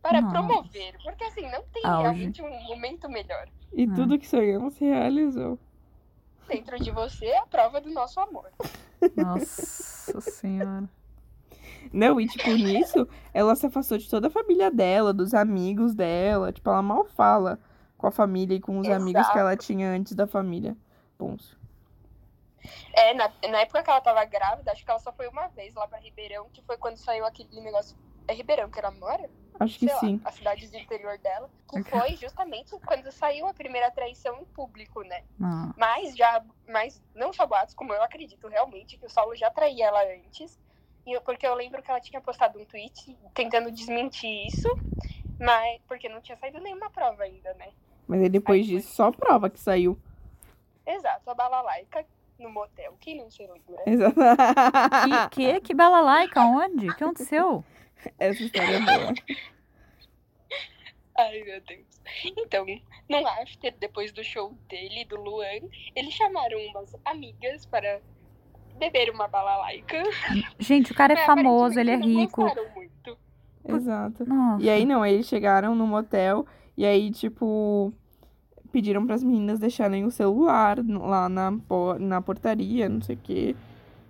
para 0.00 0.20
Nossa. 0.20 0.32
promover, 0.32 0.96
porque 1.02 1.24
assim, 1.24 1.50
não 1.50 1.62
tem 1.72 1.84
Auge. 1.84 2.02
realmente 2.02 2.42
um 2.42 2.62
momento 2.64 3.08
melhor. 3.08 3.48
E 3.72 3.84
Ah. 3.84 3.94
tudo 3.94 4.18
que 4.18 4.26
sonhamos 4.26 4.74
se 4.74 4.84
realizou. 4.84 5.58
Dentro 6.48 6.78
de 6.80 6.90
você 6.90 7.26
é 7.26 7.38
a 7.38 7.46
prova 7.46 7.80
do 7.80 7.90
nosso 7.90 8.18
amor. 8.20 8.50
Nossa 9.16 10.20
senhora. 10.20 10.88
Não, 11.92 12.20
e 12.20 12.26
tipo, 12.26 12.50
nisso, 12.56 13.08
ela 13.32 13.54
se 13.56 13.66
afastou 13.66 13.98
de 13.98 14.08
toda 14.08 14.28
a 14.28 14.30
família 14.30 14.70
dela, 14.70 15.12
dos 15.12 15.34
amigos 15.34 15.94
dela. 15.94 16.52
Tipo, 16.52 16.70
ela 16.70 16.82
mal 16.82 17.04
fala 17.04 17.58
com 17.96 18.06
a 18.06 18.10
família 18.10 18.54
e 18.56 18.60
com 18.60 18.78
os 18.78 18.88
amigos 18.88 19.28
que 19.28 19.38
ela 19.38 19.56
tinha 19.56 19.90
antes 19.90 20.14
da 20.14 20.26
família. 20.26 20.76
Pons. 21.18 21.58
É, 22.92 23.14
na, 23.14 23.30
na 23.50 23.60
época 23.60 23.82
que 23.82 23.90
ela 23.90 24.00
tava 24.00 24.24
grávida, 24.24 24.72
acho 24.72 24.84
que 24.84 24.90
ela 24.90 25.00
só 25.00 25.12
foi 25.12 25.28
uma 25.28 25.48
vez 25.48 25.74
lá 25.74 25.86
pra 25.88 25.98
Ribeirão, 25.98 26.48
que 26.52 26.62
foi 26.62 26.76
quando 26.76 26.96
saiu 26.96 27.24
aquele 27.24 27.60
negócio 27.60 27.96
É 28.28 28.34
Ribeirão 28.34 28.70
que 28.70 28.78
ela 28.78 28.90
mora? 28.90 29.30
Acho 29.58 29.78
que 29.78 29.86
sei 29.86 29.94
lá, 29.94 30.00
sim. 30.00 30.20
a 30.24 30.32
cidade 30.32 30.66
do 30.68 30.76
interior 30.76 31.18
dela, 31.18 31.50
que 31.68 31.80
Ok. 31.80 31.98
foi 32.00 32.16
justamente 32.16 32.70
quando 32.86 33.10
saiu 33.12 33.46
a 33.46 33.52
primeira 33.52 33.90
traição 33.90 34.38
em 34.40 34.44
público, 34.46 35.02
né? 35.02 35.22
Ah, 35.42 35.72
Mas 35.76 36.16
já, 36.16 36.42
mas 36.66 37.02
não 37.14 37.32
só 37.32 37.46
boatos, 37.46 37.74
como 37.74 37.92
eu 37.92 38.02
acredito 38.02 38.48
realmente 38.48 38.96
que 38.96 39.04
o 39.04 39.10
Saulo 39.10 39.34
já 39.36 39.50
traía 39.50 39.86
ela 39.86 40.00
antes. 40.02 40.58
E 41.06 41.12
eu- 41.12 41.20
porque 41.22 41.46
eu 41.46 41.54
lembro 41.54 41.82
que 41.82 41.90
ela 41.90 42.00
tinha 42.00 42.20
postado 42.20 42.58
um 42.58 42.64
tweet 42.64 43.16
tentando 43.34 43.70
desmentir 43.70 44.46
isso, 44.46 44.68
mas 45.38 45.80
porque 45.88 46.08
não 46.08 46.20
tinha 46.20 46.36
saído 46.36 46.60
nenhuma 46.60 46.90
prova 46.90 47.22
ainda, 47.24 47.52
né? 47.54 47.68
Mas 48.06 48.22
aí 48.22 48.28
depois 48.28 48.60
Aí 48.60 48.66
foi. 48.66 48.76
disso, 48.76 48.94
só 48.94 49.10
prova 49.10 49.48
que 49.48 49.58
saiu. 49.60 49.98
Exato, 50.86 51.30
a 51.30 51.34
balalaica 51.34 52.04
no 52.38 52.50
motel. 52.50 52.96
Quem 53.00 53.16
não 53.18 53.30
se 53.30 53.42
lembra? 53.46 53.82
Exato. 53.86 54.14
que, 55.34 55.52
que, 55.54 55.60
que 55.60 55.74
balalaica? 55.74 56.40
Onde? 56.42 56.88
O 56.90 56.96
que 56.96 57.04
aconteceu? 57.04 57.64
Essa 58.18 58.42
história 58.42 58.76
é 58.76 58.80
boa. 58.80 59.14
Ai, 61.16 61.42
meu 61.42 61.60
Deus. 61.60 61.86
Então, 62.38 62.64
no 63.08 63.26
after, 63.26 63.74
depois 63.78 64.10
do 64.12 64.24
show 64.24 64.52
dele, 64.68 65.04
do 65.04 65.16
Luan, 65.16 65.60
eles 65.94 66.14
chamaram 66.14 66.58
umas 66.68 66.96
amigas 67.04 67.66
para 67.66 68.00
beber 68.80 69.10
uma 69.10 69.28
balalaica. 69.28 70.02
Gente, 70.58 70.90
o 70.90 70.94
cara 70.94 71.12
é 71.12 71.16
Mas, 71.16 71.26
famoso, 71.26 71.78
ele 71.78 71.90
é 71.90 71.96
rico. 71.96 72.42
gostaram 72.42 72.68
muito. 72.74 73.18
Exato. 73.68 74.26
Nossa. 74.26 74.64
E 74.64 74.68
aí, 74.68 74.84
não, 74.84 75.06
eles 75.06 75.26
chegaram 75.26 75.74
no 75.74 75.86
motel 75.86 76.46
e 76.76 76.84
aí, 76.84 77.10
tipo, 77.10 77.92
pediram 78.72 79.06
pras 79.06 79.22
meninas 79.22 79.60
deixarem 79.60 80.04
o 80.04 80.10
celular 80.10 80.78
lá 80.88 81.28
na, 81.28 81.52
na 82.00 82.20
portaria, 82.22 82.88
não 82.88 83.02
sei 83.02 83.16
o 83.16 83.18
quê. 83.18 83.56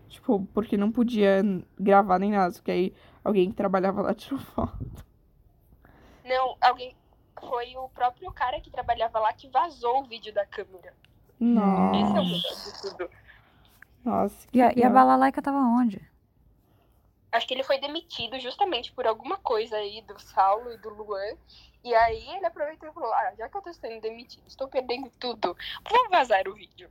Tipo, 0.09 0.47
porque 0.55 0.77
não 0.77 0.91
podia 0.91 1.43
gravar 1.79 2.19
nem 2.19 2.31
nada, 2.31 2.53
porque 2.53 2.71
aí 2.71 2.95
alguém 3.25 3.51
que 3.51 3.57
trabalhava 3.57 4.03
lá 4.03 4.15
tirou 4.15 4.41
foto. 4.41 5.05
Não, 6.25 6.57
alguém. 6.61 6.95
Foi 7.41 7.75
o 7.77 7.89
próprio 7.89 8.31
cara 8.33 8.61
que 8.61 8.71
trabalhava 8.71 9.19
lá 9.19 9.33
que 9.33 9.49
vazou 9.49 10.01
o 10.01 10.05
vídeo 10.05 10.33
da 10.33 10.45
câmera. 10.45 10.93
Esse 11.41 11.41
é 11.41 11.43
o 11.43 11.55
Nossa, 11.55 11.93
melhor 11.93 12.25
de 12.27 12.83
tudo. 12.83 13.11
Nossa. 14.05 14.47
E 14.53 14.61
a, 14.61 14.73
que 14.73 14.81
e 14.81 14.83
a 14.83 14.87
pior. 14.87 14.95
balalaica 14.95 15.43
tava 15.43 15.59
onde? 15.59 16.01
Acho 17.33 17.47
que 17.47 17.55
ele 17.55 17.63
foi 17.63 17.79
demitido 17.79 18.39
justamente 18.41 18.93
por 18.93 19.07
alguma 19.07 19.37
coisa 19.39 19.77
aí 19.77 20.03
do 20.03 20.19
Saulo 20.19 20.73
e 20.73 20.79
do 20.79 20.91
Luan. 20.91 21.37
E 21.85 21.95
aí 21.95 22.29
ele 22.37 22.47
aproveitou 22.47 22.89
e 22.89 22.93
falou: 22.93 23.13
Ah, 23.13 23.33
já 23.39 23.49
que 23.49 23.57
eu 23.57 23.63
tô 23.63 23.73
sendo 23.73 24.01
demitido, 24.01 24.43
estou 24.47 24.69
perdendo 24.69 25.11
tudo, 25.19 25.57
vou 25.89 26.11
vazar 26.11 26.47
o 26.49 26.55
vídeo. 26.55 26.91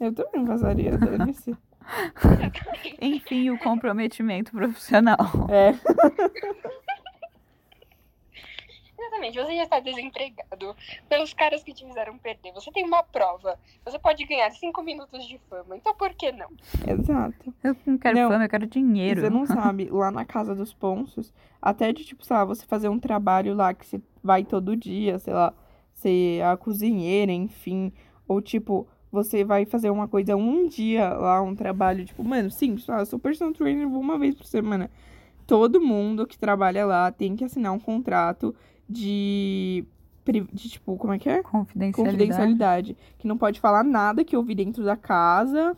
Eu 0.00 0.14
também 0.14 0.44
vazaria, 0.44 0.96
dane-se. 0.96 1.56
Enfim, 3.00 3.50
o 3.50 3.58
comprometimento 3.58 4.52
profissional. 4.52 5.18
É, 5.48 5.72
Exatamente, 9.18 9.38
você 9.38 9.56
já 9.56 9.64
está 9.64 9.80
desempregado 9.80 10.76
pelos 11.08 11.34
caras 11.34 11.62
que 11.62 11.74
te 11.74 11.84
fizeram 11.84 12.16
perder. 12.18 12.52
Você 12.52 12.70
tem 12.70 12.84
uma 12.84 13.02
prova. 13.02 13.58
Você 13.84 13.98
pode 13.98 14.24
ganhar 14.24 14.50
cinco 14.52 14.82
minutos 14.82 15.26
de 15.26 15.38
fama. 15.50 15.76
Então 15.76 15.94
por 15.94 16.14
que 16.14 16.30
não? 16.32 16.48
exato. 16.86 17.54
Eu 17.62 17.76
não 17.84 17.98
quero 17.98 18.18
Não, 18.18 18.30
fama, 18.30 18.44
eu 18.44 18.48
quero 18.48 18.66
dinheiro. 18.66 19.20
Você 19.20 19.30
não 19.30 19.44
sabe, 19.46 19.88
lá 19.90 20.10
na 20.10 20.24
casa 20.24 20.54
dos 20.54 20.72
Ponços, 20.72 21.32
até 21.60 21.92
de, 21.92 22.04
tipo, 22.04 22.24
sei 22.24 22.36
lá, 22.36 22.44
você 22.44 22.64
fazer 22.64 22.88
um 22.88 22.98
trabalho 22.98 23.54
lá 23.54 23.74
que 23.74 23.86
você 23.86 24.00
vai 24.22 24.44
todo 24.44 24.76
dia, 24.76 25.18
sei 25.18 25.34
lá, 25.34 25.52
ser 25.92 26.42
a 26.42 26.56
cozinheira, 26.56 27.32
enfim. 27.32 27.92
Ou, 28.26 28.40
tipo, 28.40 28.86
você 29.10 29.42
vai 29.44 29.64
fazer 29.64 29.90
uma 29.90 30.06
coisa 30.06 30.36
um 30.36 30.68
dia 30.68 31.08
lá, 31.08 31.42
um 31.42 31.54
trabalho, 31.54 32.04
tipo, 32.04 32.22
mano, 32.22 32.50
simples, 32.50 32.86
eu 32.86 33.06
sou 33.06 33.18
personal 33.18 33.52
trainer, 33.52 33.88
vou 33.88 34.00
uma 34.00 34.18
vez 34.18 34.34
por 34.34 34.46
semana. 34.46 34.90
Todo 35.46 35.80
mundo 35.80 36.26
que 36.26 36.38
trabalha 36.38 36.84
lá 36.84 37.10
tem 37.10 37.34
que 37.34 37.42
assinar 37.42 37.72
um 37.72 37.78
contrato 37.78 38.54
de, 38.88 39.84
de 40.52 40.68
tipo, 40.68 40.96
como 40.96 41.12
é 41.12 41.18
que 41.18 41.28
é? 41.28 41.42
Confidencialidade. 41.42 42.16
Confidencialidade. 42.16 42.96
Que 43.18 43.26
não 43.28 43.36
pode 43.36 43.60
falar 43.60 43.84
nada 43.84 44.24
que 44.24 44.36
ouvir 44.36 44.54
dentro 44.54 44.84
da 44.84 44.96
casa, 44.96 45.76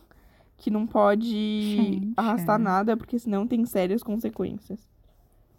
que 0.57 0.71
não 0.71 0.87
pode 0.87 1.77
Gente. 1.77 2.13
arrastar 2.17 2.59
nada, 2.59 2.97
porque 2.97 3.19
senão 3.19 3.47
tem 3.47 3.65
sérias 3.65 4.03
consequências. 4.03 4.87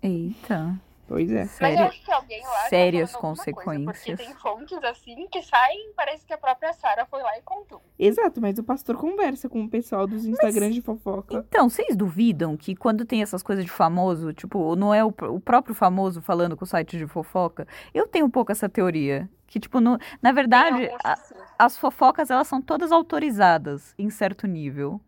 Eita. 0.02 0.80
Pois 1.12 1.30
é. 1.30 1.40
Mas 1.44 1.52
eu 1.52 1.58
Sério. 1.58 1.86
acho 1.88 2.06
que 2.06 2.12
alguém 2.12 2.42
lá 2.42 2.50
tá 2.54 2.70
sérias 2.70 3.12
falando 3.12 3.26
alguma 3.26 3.36
coisa, 3.64 3.86
consequências. 3.86 4.06
porque 4.06 4.24
tem 4.24 4.34
fontes 4.36 4.84
assim 4.86 5.28
que 5.30 5.42
saem, 5.44 5.92
parece 5.94 6.26
que 6.26 6.32
a 6.34 6.38
própria 6.38 6.72
Sara 6.72 7.06
foi 7.06 7.22
lá 7.22 7.38
e 7.38 7.42
contou. 7.42 7.82
Exato, 8.00 8.40
mas 8.40 8.58
o 8.58 8.64
pastor 8.64 8.96
conversa 8.96 9.50
com 9.50 9.62
o 9.66 9.70
pessoal 9.70 10.08
dos 10.08 10.26
Instagrams 10.26 10.74
de 10.74 10.82
fofoca. 10.82 11.46
Então, 11.50 11.68
vocês 11.68 11.98
duvidam 11.98 12.56
que 12.56 12.78
quando 12.78 13.04
tem 13.04 13.22
essas 13.22 13.44
coisas 13.44 13.66
de 13.66 13.72
famoso, 13.72 14.32
tipo, 14.32 14.74
não 14.78 14.94
é 14.94 15.04
o, 15.04 15.10
o 15.10 15.40
próprio 15.42 15.76
famoso 15.76 16.22
falando 16.22 16.56
com 16.56 16.64
o 16.64 16.68
site 16.68 16.98
de 16.98 17.06
fofoca? 17.06 17.68
Eu 17.94 18.08
tenho 18.08 18.26
um 18.26 18.30
pouco 18.32 18.54
essa 18.54 18.70
teoria. 18.70 19.30
Que, 19.48 19.60
tipo, 19.60 19.82
no- 19.82 19.98
na 20.22 20.32
verdade, 20.32 20.90
a- 21.04 21.18
as 21.60 21.78
fofocas, 21.78 22.30
elas 22.32 22.48
são 22.48 22.62
todas 22.62 22.90
autorizadas 22.90 23.94
em 24.00 24.10
certo 24.10 24.48
nível. 24.48 25.02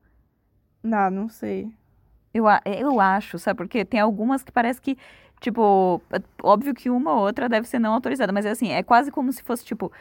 Não, 0.84 1.10
não 1.10 1.30
sei. 1.30 1.72
Eu, 2.34 2.46
eu 2.66 3.00
acho, 3.00 3.38
sabe? 3.40 3.58
Porque 3.58 3.86
tem 3.86 4.00
algumas 4.02 4.44
que 4.44 4.52
parece 4.52 4.82
que, 4.82 4.98
tipo, 5.44 6.02
é 6.12 6.20
óbvio 6.42 6.74
que 6.74 6.90
uma 6.90 7.12
ou 7.14 7.20
outra 7.20 7.50
deve 7.50 7.68
ser 7.68 7.78
não 7.78 7.94
autorizada, 7.94 8.32
mas 8.32 8.46
é 8.46 8.52
assim, 8.52 8.72
é 8.72 8.82
quase 8.82 9.12
como 9.12 9.32
se 9.34 9.44
fosse, 9.44 9.66
tipo, 9.66 9.92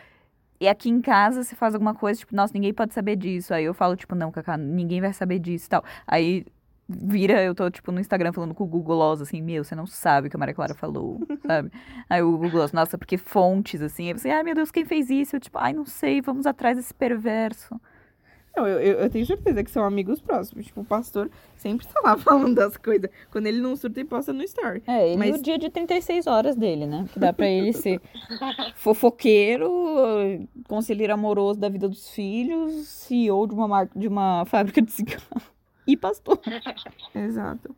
e 0.60 0.68
aqui 0.68 0.88
em 0.88 1.00
casa 1.00 1.42
se 1.42 1.56
faz 1.56 1.74
alguma 1.74 1.94
coisa, 1.94 2.20
tipo, 2.20 2.34
nossa, 2.34 2.54
ninguém 2.54 2.72
pode 2.72 2.94
saber 2.94 3.16
disso. 3.16 3.52
Aí 3.52 3.64
eu 3.64 3.74
falo, 3.74 3.96
tipo, 3.96 4.14
não, 4.14 4.30
Cacá, 4.30 4.56
ninguém 4.56 5.00
vai 5.00 5.12
saber 5.12 5.40
disso 5.40 5.66
e 5.66 5.68
tal. 5.70 5.84
Aí 6.06 6.46
vira, 6.88 7.42
eu 7.42 7.54
tô, 7.54 7.68
tipo, 7.70 7.90
no 7.90 7.98
Instagram 8.00 8.32
falando 8.32 8.54
com 8.54 8.64
o 8.64 8.66
Google 8.66 9.02
assim, 9.12 9.42
meu, 9.42 9.64
você 9.64 9.74
não 9.74 9.86
sabe 9.86 10.28
o 10.28 10.30
que 10.30 10.36
a 10.36 10.38
Maria 10.38 10.54
Clara 10.54 10.74
falou, 10.74 11.20
sabe? 11.46 11.72
Aí 12.08 12.22
o 12.22 12.38
Google 12.38 12.64
nossa, 12.72 12.96
porque 12.96 13.18
fontes, 13.18 13.82
assim, 13.82 14.08
aí 14.08 14.12
você, 14.12 14.30
ai 14.30 14.42
meu 14.44 14.54
Deus, 14.54 14.70
quem 14.70 14.84
fez 14.84 15.10
isso? 15.10 15.36
Eu, 15.36 15.40
tipo, 15.40 15.58
ai, 15.58 15.72
não 15.72 15.84
sei, 15.84 16.20
vamos 16.20 16.46
atrás 16.46 16.76
desse 16.76 16.94
perverso. 16.94 17.80
Não, 18.56 18.66
eu, 18.68 18.78
eu, 18.80 18.98
eu 19.00 19.10
tenho 19.10 19.24
certeza 19.24 19.64
que 19.64 19.70
são 19.70 19.82
amigos 19.84 20.20
próximos. 20.20 20.66
Tipo, 20.66 20.82
o 20.82 20.84
pastor 20.84 21.30
sempre 21.56 21.86
tá 21.86 22.00
lá 22.04 22.16
falando 22.18 22.54
das 22.54 22.76
coisas. 22.76 23.08
Quando 23.30 23.46
ele 23.46 23.60
não 23.60 23.74
surta, 23.76 24.00
ele 24.00 24.08
posta 24.08 24.32
no 24.32 24.42
story. 24.42 24.82
É, 24.86 25.08
ele 25.08 25.16
Mas- 25.16 25.38
o 25.38 25.42
dia 25.42 25.58
de 25.58 25.70
36 25.70 26.26
horas 26.26 26.54
dele, 26.54 26.86
né? 26.86 27.06
Que 27.12 27.18
dá 27.18 27.32
pra 27.32 27.48
ele 27.48 27.72
ser 27.72 28.00
fofoqueiro, 28.76 30.46
conselheiro 30.68 31.14
amoroso 31.14 31.58
da 31.58 31.68
vida 31.68 31.88
dos 31.88 32.10
filhos, 32.10 32.86
CEO 32.88 33.46
de 33.46 33.54
uma 33.54 33.66
marca, 33.66 33.98
de 33.98 34.06
uma 34.06 34.44
fábrica 34.44 34.82
de 34.82 34.92
cigarro 34.92 35.42
e 35.86 35.96
pastor. 35.96 36.38
Exato. 37.14 37.74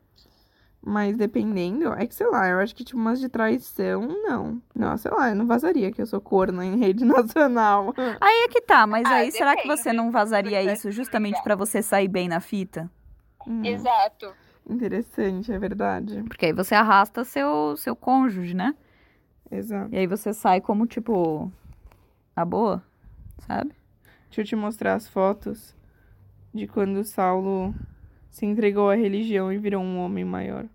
Mas 0.86 1.16
dependendo, 1.16 1.94
é 1.94 2.06
que 2.06 2.14
sei 2.14 2.26
lá, 2.28 2.46
eu 2.46 2.58
acho 2.58 2.74
que 2.76 2.84
tipo 2.84 3.00
umas 3.00 3.18
de 3.18 3.28
traição, 3.28 4.02
não. 4.22 4.60
Não, 4.74 4.96
sei 4.98 5.10
lá, 5.10 5.30
eu 5.30 5.34
não 5.34 5.46
vazaria 5.46 5.90
que 5.90 6.02
eu 6.02 6.06
sou 6.06 6.20
corna 6.20 6.64
em 6.64 6.76
rede 6.76 7.04
nacional. 7.06 7.94
Aí 8.20 8.44
é 8.44 8.48
que 8.48 8.60
tá, 8.60 8.86
mas 8.86 9.06
Ah, 9.10 9.14
aí 9.16 9.30
será 9.32 9.56
que 9.56 9.62
depende. 9.62 9.80
você 9.80 9.92
não 9.94 10.10
vazaria 10.10 10.62
isso 10.62 10.90
justamente 10.92 11.42
pra 11.42 11.54
você 11.56 11.80
sair 11.80 12.08
bem 12.08 12.28
na 12.28 12.38
fita? 12.38 12.90
Hum, 13.46 13.64
Exato. 13.64 14.34
interessante, 14.68 15.50
é 15.52 15.58
verdade. 15.58 16.22
Porque 16.24 16.46
aí 16.46 16.52
você 16.52 16.74
arrasta 16.74 17.24
seu 17.24 17.76
seu 17.78 17.96
cônjuge, 17.96 18.52
né? 18.54 18.74
Exato. 19.50 19.88
E 19.94 19.96
aí 19.96 20.06
você 20.06 20.34
sai 20.34 20.60
como 20.60 20.86
tipo 20.86 21.50
a 22.36 22.44
boa, 22.44 22.82
sabe? 23.46 23.72
Deixa 24.26 24.40
eu 24.40 24.44
te 24.44 24.56
mostrar 24.56 24.94
as 24.94 25.08
fotos 25.08 25.74
de 26.52 26.66
quando 26.66 27.02
Saulo 27.04 27.74
se 28.30 28.44
entregou 28.44 28.90
à 28.90 28.94
religião 28.94 29.50
e 29.52 29.56
virou 29.58 29.82
um 29.82 29.98
homem 29.98 30.24
maior. 30.24 30.66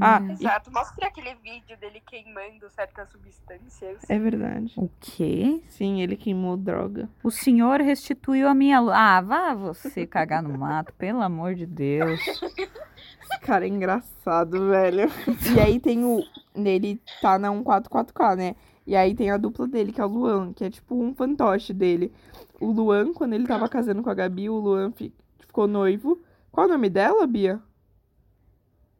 Ah, 0.00 0.20
Hum. 0.20 0.30
Exato. 0.30 0.72
Mostra 0.72 1.06
aquele 1.08 1.34
vídeo 1.36 1.76
dele 1.78 2.00
queimando 2.06 2.68
certas 2.70 3.08
substâncias. 3.10 3.98
É 4.08 4.18
verdade. 4.18 4.72
O 4.76 4.90
quê? 5.00 5.62
Sim, 5.68 6.02
ele 6.02 6.16
queimou 6.16 6.56
droga. 6.56 7.08
O 7.22 7.30
senhor 7.30 7.80
restituiu 7.80 8.48
a 8.48 8.54
minha 8.54 8.78
Ah, 8.80 9.20
vá 9.20 9.54
você 9.54 10.06
cagar 10.06 10.42
no 10.42 10.58
mato, 10.58 10.92
pelo 10.94 11.22
amor 11.22 11.54
de 11.54 11.66
Deus. 11.66 12.20
Esse 12.26 13.40
cara 13.42 13.64
é 13.64 13.68
engraçado, 13.68 14.68
velho. 14.68 15.08
E 15.54 15.60
aí 15.60 15.78
tem 15.80 16.04
o. 16.04 16.20
Ele 16.54 17.00
tá 17.20 17.38
na 17.38 17.50
144K, 17.50 18.36
né? 18.36 18.56
E 18.86 18.94
aí 18.96 19.14
tem 19.14 19.30
a 19.30 19.36
dupla 19.36 19.66
dele, 19.66 19.92
que 19.92 20.00
é 20.00 20.04
o 20.04 20.08
Luan, 20.08 20.52
que 20.52 20.64
é 20.64 20.70
tipo 20.70 20.94
um 20.94 21.12
fantoche 21.14 21.72
dele. 21.72 22.12
O 22.60 22.70
Luan, 22.70 23.12
quando 23.12 23.32
ele 23.34 23.46
tava 23.46 23.68
casando 23.68 24.02
com 24.02 24.08
a 24.10 24.14
Gabi, 24.14 24.48
o 24.48 24.54
Luan 24.58 24.92
fi- 24.92 25.12
ficou 25.40 25.66
noivo. 25.66 26.20
Qual 26.52 26.66
o 26.66 26.70
nome 26.70 26.88
dela, 26.88 27.26
Bia? 27.26 27.60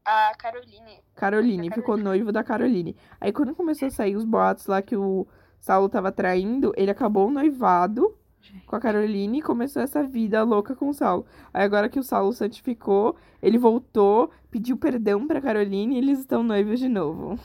A 0.07 0.33
Caroline. 0.39 1.03
Caroline, 1.17 1.71
ficou 1.73 1.97
noivo 1.97 2.31
da 2.31 2.45
Caroline. 2.45 2.97
Aí 3.21 3.33
quando 3.33 3.57
começou 3.57 3.89
a 3.89 3.91
sair 3.91 4.15
os 4.15 4.25
boatos 4.25 4.67
lá 4.67 4.81
que 4.81 4.97
o 4.97 5.27
Saulo 5.59 5.89
tava 5.89 6.13
traindo, 6.13 6.73
ele 6.77 6.93
acabou 6.93 7.27
o 7.27 7.31
noivado 7.31 8.17
com 8.67 8.77
a 8.77 8.81
Caroline 8.81 9.41
e 9.41 9.43
começou 9.43 9.83
essa 9.83 10.05
vida 10.05 10.45
louca 10.45 10.77
com 10.77 10.89
o 10.89 10.95
Saulo. 10.95 11.27
Aí 11.53 11.65
agora 11.65 11.89
que 11.89 11.99
o 11.99 12.05
Saulo 12.05 12.33
santificou, 12.33 13.17
ele 13.43 13.59
voltou, 13.59 14.31
pediu 14.49 14.77
perdão 14.77 15.27
pra 15.27 15.41
Caroline 15.41 15.97
e 15.97 15.99
eles 15.99 16.21
estão 16.21 16.45
noivos 16.45 16.79
de 16.79 16.89
novo. 16.89 17.37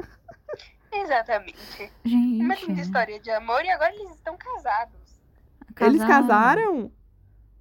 Exatamente. 0.90 1.92
Gente. 2.02 2.42
Uma 2.42 2.54
linda 2.54 2.80
história 2.80 3.20
de 3.20 3.30
amor 3.30 3.62
e 3.66 3.70
agora 3.70 3.94
eles 3.94 4.12
estão 4.12 4.34
casados. 4.38 5.20
Eles 5.78 6.02
casaram. 6.04 6.90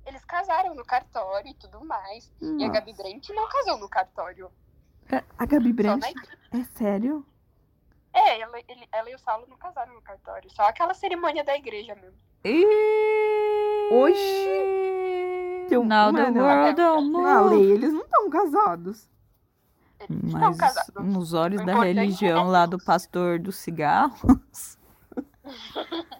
Eles 0.06 0.24
casaram 0.26 0.76
no 0.76 0.86
cartório 0.86 1.50
e 1.50 1.54
tudo 1.56 1.84
mais. 1.84 2.32
E 2.42 2.46
a 2.46 2.68
Nossa. 2.68 2.70
Gabi 2.80 2.94
Brent 2.94 3.30
não 3.30 3.48
casou 3.50 3.78
no 3.78 3.90
cartório. 3.90 4.52
A 5.38 5.46
Gabi 5.46 5.74
equipe. 6.10 6.38
É 6.52 6.64
sério? 6.78 7.26
É, 8.14 8.40
ela, 8.40 8.58
ele- 8.68 8.88
ela 8.92 9.10
e 9.10 9.16
o 9.16 9.20
Saulo 9.20 9.46
não 9.50 9.58
casaram 9.58 9.94
no 9.94 10.02
cartório. 10.02 10.50
Só 10.52 10.64
aquela 10.64 10.94
cerimônia 10.94 11.44
da 11.44 11.56
igreja 11.56 11.96
mesmo. 11.96 12.18
Oxi! 13.92 15.68
The 15.70 15.78
mano, 16.32 16.42
world 16.42 16.76
don't 16.76 17.12
Na 17.12 17.42
move. 17.42 17.56
lei, 17.56 17.72
eles 17.72 17.92
não 17.94 18.02
estão 18.04 18.30
casados. 18.30 19.10
Eles 20.00 20.24
estão 20.26 20.40
Mas 20.42 20.58
casados. 20.58 21.06
nos 21.06 21.34
olhos 21.34 21.58
da 21.66 21.72
importante 21.74 21.96
religião 22.00 22.40
é 22.48 22.52
lá 22.52 22.66
do 22.66 22.78
pastor 22.78 23.40
dos 23.40 23.56
cigarros. 23.58 24.78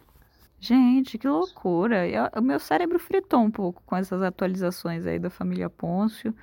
Gente, 0.66 1.18
que 1.18 1.28
loucura. 1.28 2.08
Eu- 2.08 2.30
O 2.38 2.42
meu 2.42 2.60
cérebro 2.60 2.98
fritou 2.98 3.40
um 3.42 3.52
pouco 3.52 3.84
com 3.86 3.96
essas 3.96 4.22
atualizações 4.24 5.06
aí 5.06 5.20
da 5.20 5.30
família 5.30 5.70
Pôncio, 5.70 6.34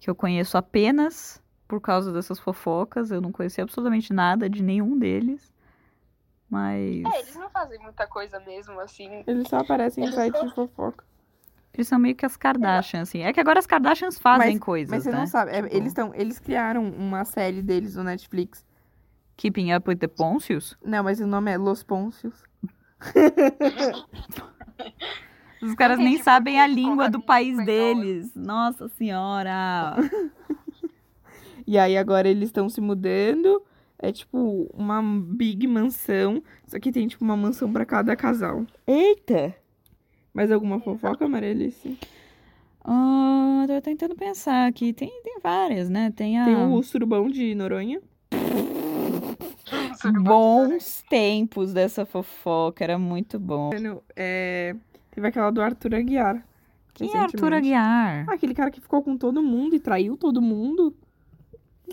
que 0.00 0.08
eu 0.08 0.14
conheço 0.14 0.56
apenas 0.56 1.42
por 1.68 1.80
causa 1.80 2.12
dessas 2.12 2.38
fofocas. 2.40 3.10
Eu 3.10 3.20
não 3.20 3.30
conhecia 3.30 3.62
absolutamente 3.64 4.12
nada 4.12 4.48
de 4.48 4.62
nenhum 4.62 4.98
deles. 4.98 5.52
Mas 6.48 7.02
É, 7.14 7.20
eles 7.20 7.34
não 7.36 7.48
fazem 7.50 7.78
muita 7.80 8.06
coisa 8.06 8.40
mesmo, 8.40 8.78
assim. 8.80 9.22
Eles 9.26 9.48
só 9.48 9.58
aparecem 9.58 10.02
em 10.04 10.06
Eles 10.06 10.16
sites 10.18 10.38
são- 10.38 10.48
de 10.48 10.54
fofoca. 10.54 11.04
eles 11.74 11.88
são 11.88 11.98
meio 11.98 12.14
que 12.14 12.26
as 12.26 12.36
Kardashians, 12.36 13.08
assim. 13.08 13.20
É 13.22 13.32
que 13.32 13.40
agora 13.40 13.58
as 13.58 13.66
Kardashians 13.66 14.18
fazem 14.18 14.52
Mas- 14.54 14.58
coisas, 14.60 14.90
Mas 14.90 15.02
você 15.04 15.10
né? 15.10 15.18
não 15.18 15.26
sabe, 15.26 15.50
é, 15.52 15.62
Tipo, 15.62 15.74
eles, 15.76 15.88
estão, 15.88 16.14
eles 16.14 16.38
criaram 16.38 16.88
uma 16.90 17.24
série 17.24 17.60
deles 17.62 17.96
no 17.96 18.04
Netflix. 18.04 18.64
Keeping 19.36 19.74
Up 19.74 19.88
with 19.88 19.96
the 19.96 20.08
Pôncios? 20.08 20.76
Não, 20.84 21.02
mas 21.04 21.20
o 21.20 21.26
nome 21.26 21.50
é 21.50 21.56
Los 21.58 21.82
Pôncios. 21.82 22.44
Os 25.62 25.74
caras 25.74 25.98
nem 25.98 26.18
sabem 26.18 26.60
a 26.60 26.66
língua 26.66 27.08
do 27.08 27.20
país 27.20 27.56
deles. 27.64 28.34
Nossa 28.34 28.88
senhora. 28.88 29.96
E 31.64 31.78
aí 31.78 31.96
agora 31.96 32.28
eles 32.28 32.48
estão 32.48 32.68
se 32.68 32.80
mudando. 32.80 33.62
É 33.96 34.10
tipo 34.10 34.68
uma 34.74 35.00
big 35.00 35.64
mansão. 35.68 36.42
Só 36.66 36.80
que 36.80 36.90
tem 36.90 37.06
tipo 37.06 37.24
uma 37.24 37.36
mansão 37.36 37.72
pra 37.72 37.86
cada 37.86 38.16
casal. 38.16 38.66
Eita! 38.84 39.54
Mais 40.34 40.50
alguma 40.50 40.80
fofoca, 40.80 41.28
Marelice? 41.28 41.96
Ah, 42.84 43.64
tô 43.66 43.80
tentando 43.80 44.16
pensar 44.16 44.66
aqui. 44.66 44.92
Tem, 44.92 45.08
tem 45.22 45.38
várias, 45.40 45.88
né? 45.88 46.12
Tem 46.14 46.38
a. 46.38 46.44
Tem 46.44 46.56
o 46.56 46.82
surubão 46.82 47.28
de 47.28 47.54
Noronha. 47.54 48.00
Bons 50.22 51.04
tempos 51.08 51.72
dessa 51.72 52.04
fofoca. 52.04 52.82
Era 52.84 52.98
muito 52.98 53.38
bom. 53.38 53.70
É, 54.16 54.74
teve 55.10 55.26
aquela 55.28 55.50
do 55.50 55.60
Arthur 55.62 55.94
Aguiar. 55.94 56.44
Quem 56.94 57.08
é 57.14 57.18
Arthur. 57.18 57.54
Aguiar? 57.54 58.26
Ah, 58.28 58.34
aquele 58.34 58.54
cara 58.54 58.70
que 58.70 58.80
ficou 58.80 59.02
com 59.02 59.16
todo 59.16 59.42
mundo 59.42 59.74
e 59.74 59.80
traiu 59.80 60.16
todo 60.16 60.42
mundo. 60.42 60.94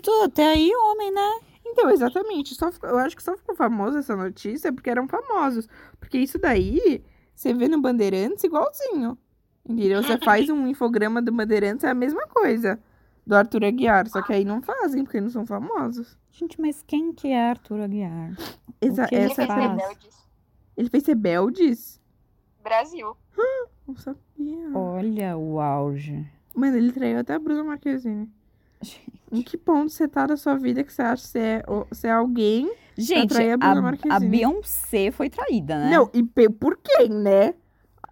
Tô 0.02 0.22
até 0.24 0.44
aí, 0.52 0.70
homem, 0.74 1.12
né? 1.12 1.38
Então, 1.66 1.90
exatamente. 1.90 2.54
Só 2.54 2.70
ficou- 2.72 2.90
eu 2.90 2.98
acho 2.98 3.16
que 3.16 3.22
só 3.22 3.36
ficou 3.36 3.54
famosa 3.54 3.98
essa 4.00 4.14
notícia 4.16 4.72
porque 4.72 4.90
eram 4.90 5.06
famosos. 5.08 5.68
Porque 5.98 6.18
isso 6.18 6.38
daí, 6.38 7.02
você 7.34 7.54
vê 7.54 7.68
no 7.68 7.80
Bandeirantes 7.80 8.44
igualzinho. 8.44 9.16
Entendeu? 9.68 10.02
Você 10.02 10.18
faz 10.18 10.48
um 10.48 10.66
infograma 10.66 11.20
do 11.22 11.30
Bandeirantes, 11.32 11.84
é 11.84 11.90
a 11.90 11.94
mesma 11.94 12.26
coisa. 12.26 12.78
Do 13.26 13.34
Arthur 13.36 13.64
Aguiar. 13.64 14.08
Só 14.08 14.20
que 14.22 14.32
aí 14.32 14.44
não 14.44 14.60
fazem, 14.62 15.04
porque 15.04 15.20
não 15.20 15.28
são 15.30 15.46
famosos. 15.46 16.18
Gente, 16.40 16.58
mas 16.60 16.82
quem 16.86 17.12
que 17.12 17.28
é 17.28 17.50
Arthur 17.50 17.80
Aguiar? 17.82 18.34
Exa- 18.80 19.06
que 19.06 19.14
ele 19.14 19.24
Ele 19.24 19.32
essa 19.32 19.46
fez. 19.46 19.58
Rebeldes. 19.70 20.28
Ele 20.76 20.88
fez 20.88 21.06
Rebeldes? 21.06 22.00
Brasil. 22.64 23.14
Não 23.86 23.94
sabia. 23.96 24.70
Olha 24.74 25.36
o 25.36 25.60
auge. 25.60 26.26
Mano, 26.54 26.76
ele 26.78 26.92
traiu 26.92 27.18
até 27.18 27.34
a 27.34 27.38
Bruna 27.38 27.62
Marquezine. 27.62 28.30
Em 29.30 29.42
que 29.42 29.58
ponto 29.58 29.90
você 29.90 30.08
tá 30.08 30.26
da 30.26 30.36
sua 30.36 30.56
vida 30.56 30.82
que 30.82 30.92
você 30.92 31.02
acha 31.02 31.22
que 31.22 31.28
você 31.28 31.38
é, 31.38 31.62
você 31.88 32.06
é 32.08 32.12
alguém? 32.12 32.72
Gente, 32.96 33.28
trair 33.34 33.52
a 33.52 33.56
Bruna 33.58 33.78
a, 33.78 33.82
Marquezine. 33.82 34.14
a 34.26 34.28
Beyoncé 34.30 35.10
foi 35.10 35.28
traída, 35.28 35.78
né? 35.78 35.90
Não, 35.90 36.10
e 36.14 36.22
por 36.48 36.78
quem, 36.78 37.08
né? 37.10 37.54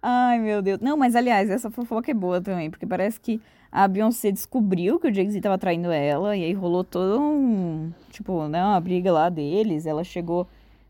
Ai, 0.01 0.39
meu 0.39 0.61
Deus. 0.61 0.79
Não, 0.79 0.95
mas 0.95 1.15
aliás, 1.15 1.49
essa 1.49 1.69
fofoca 1.71 2.11
é 2.11 2.13
boa 2.13 2.39
também, 2.39 2.69
porque 2.69 2.85
parece 2.85 3.19
que 3.19 3.41
a 3.71 3.87
Beyoncé 3.87 4.31
descobriu 4.31 4.99
que 4.99 5.07
o 5.07 5.13
Jay-Z 5.13 5.41
tava 5.41 5.57
traindo 5.57 5.91
ela, 5.91 6.35
e 6.35 6.43
aí 6.43 6.53
rolou 6.53 6.83
todo 6.83 7.21
um, 7.21 7.91
tipo, 8.11 8.47
né, 8.47 8.63
uma 8.63 8.79
briga 8.79 9.11
lá 9.11 9.29
deles. 9.29 9.85
Ela 9.85 10.03
chegou, 10.03 10.47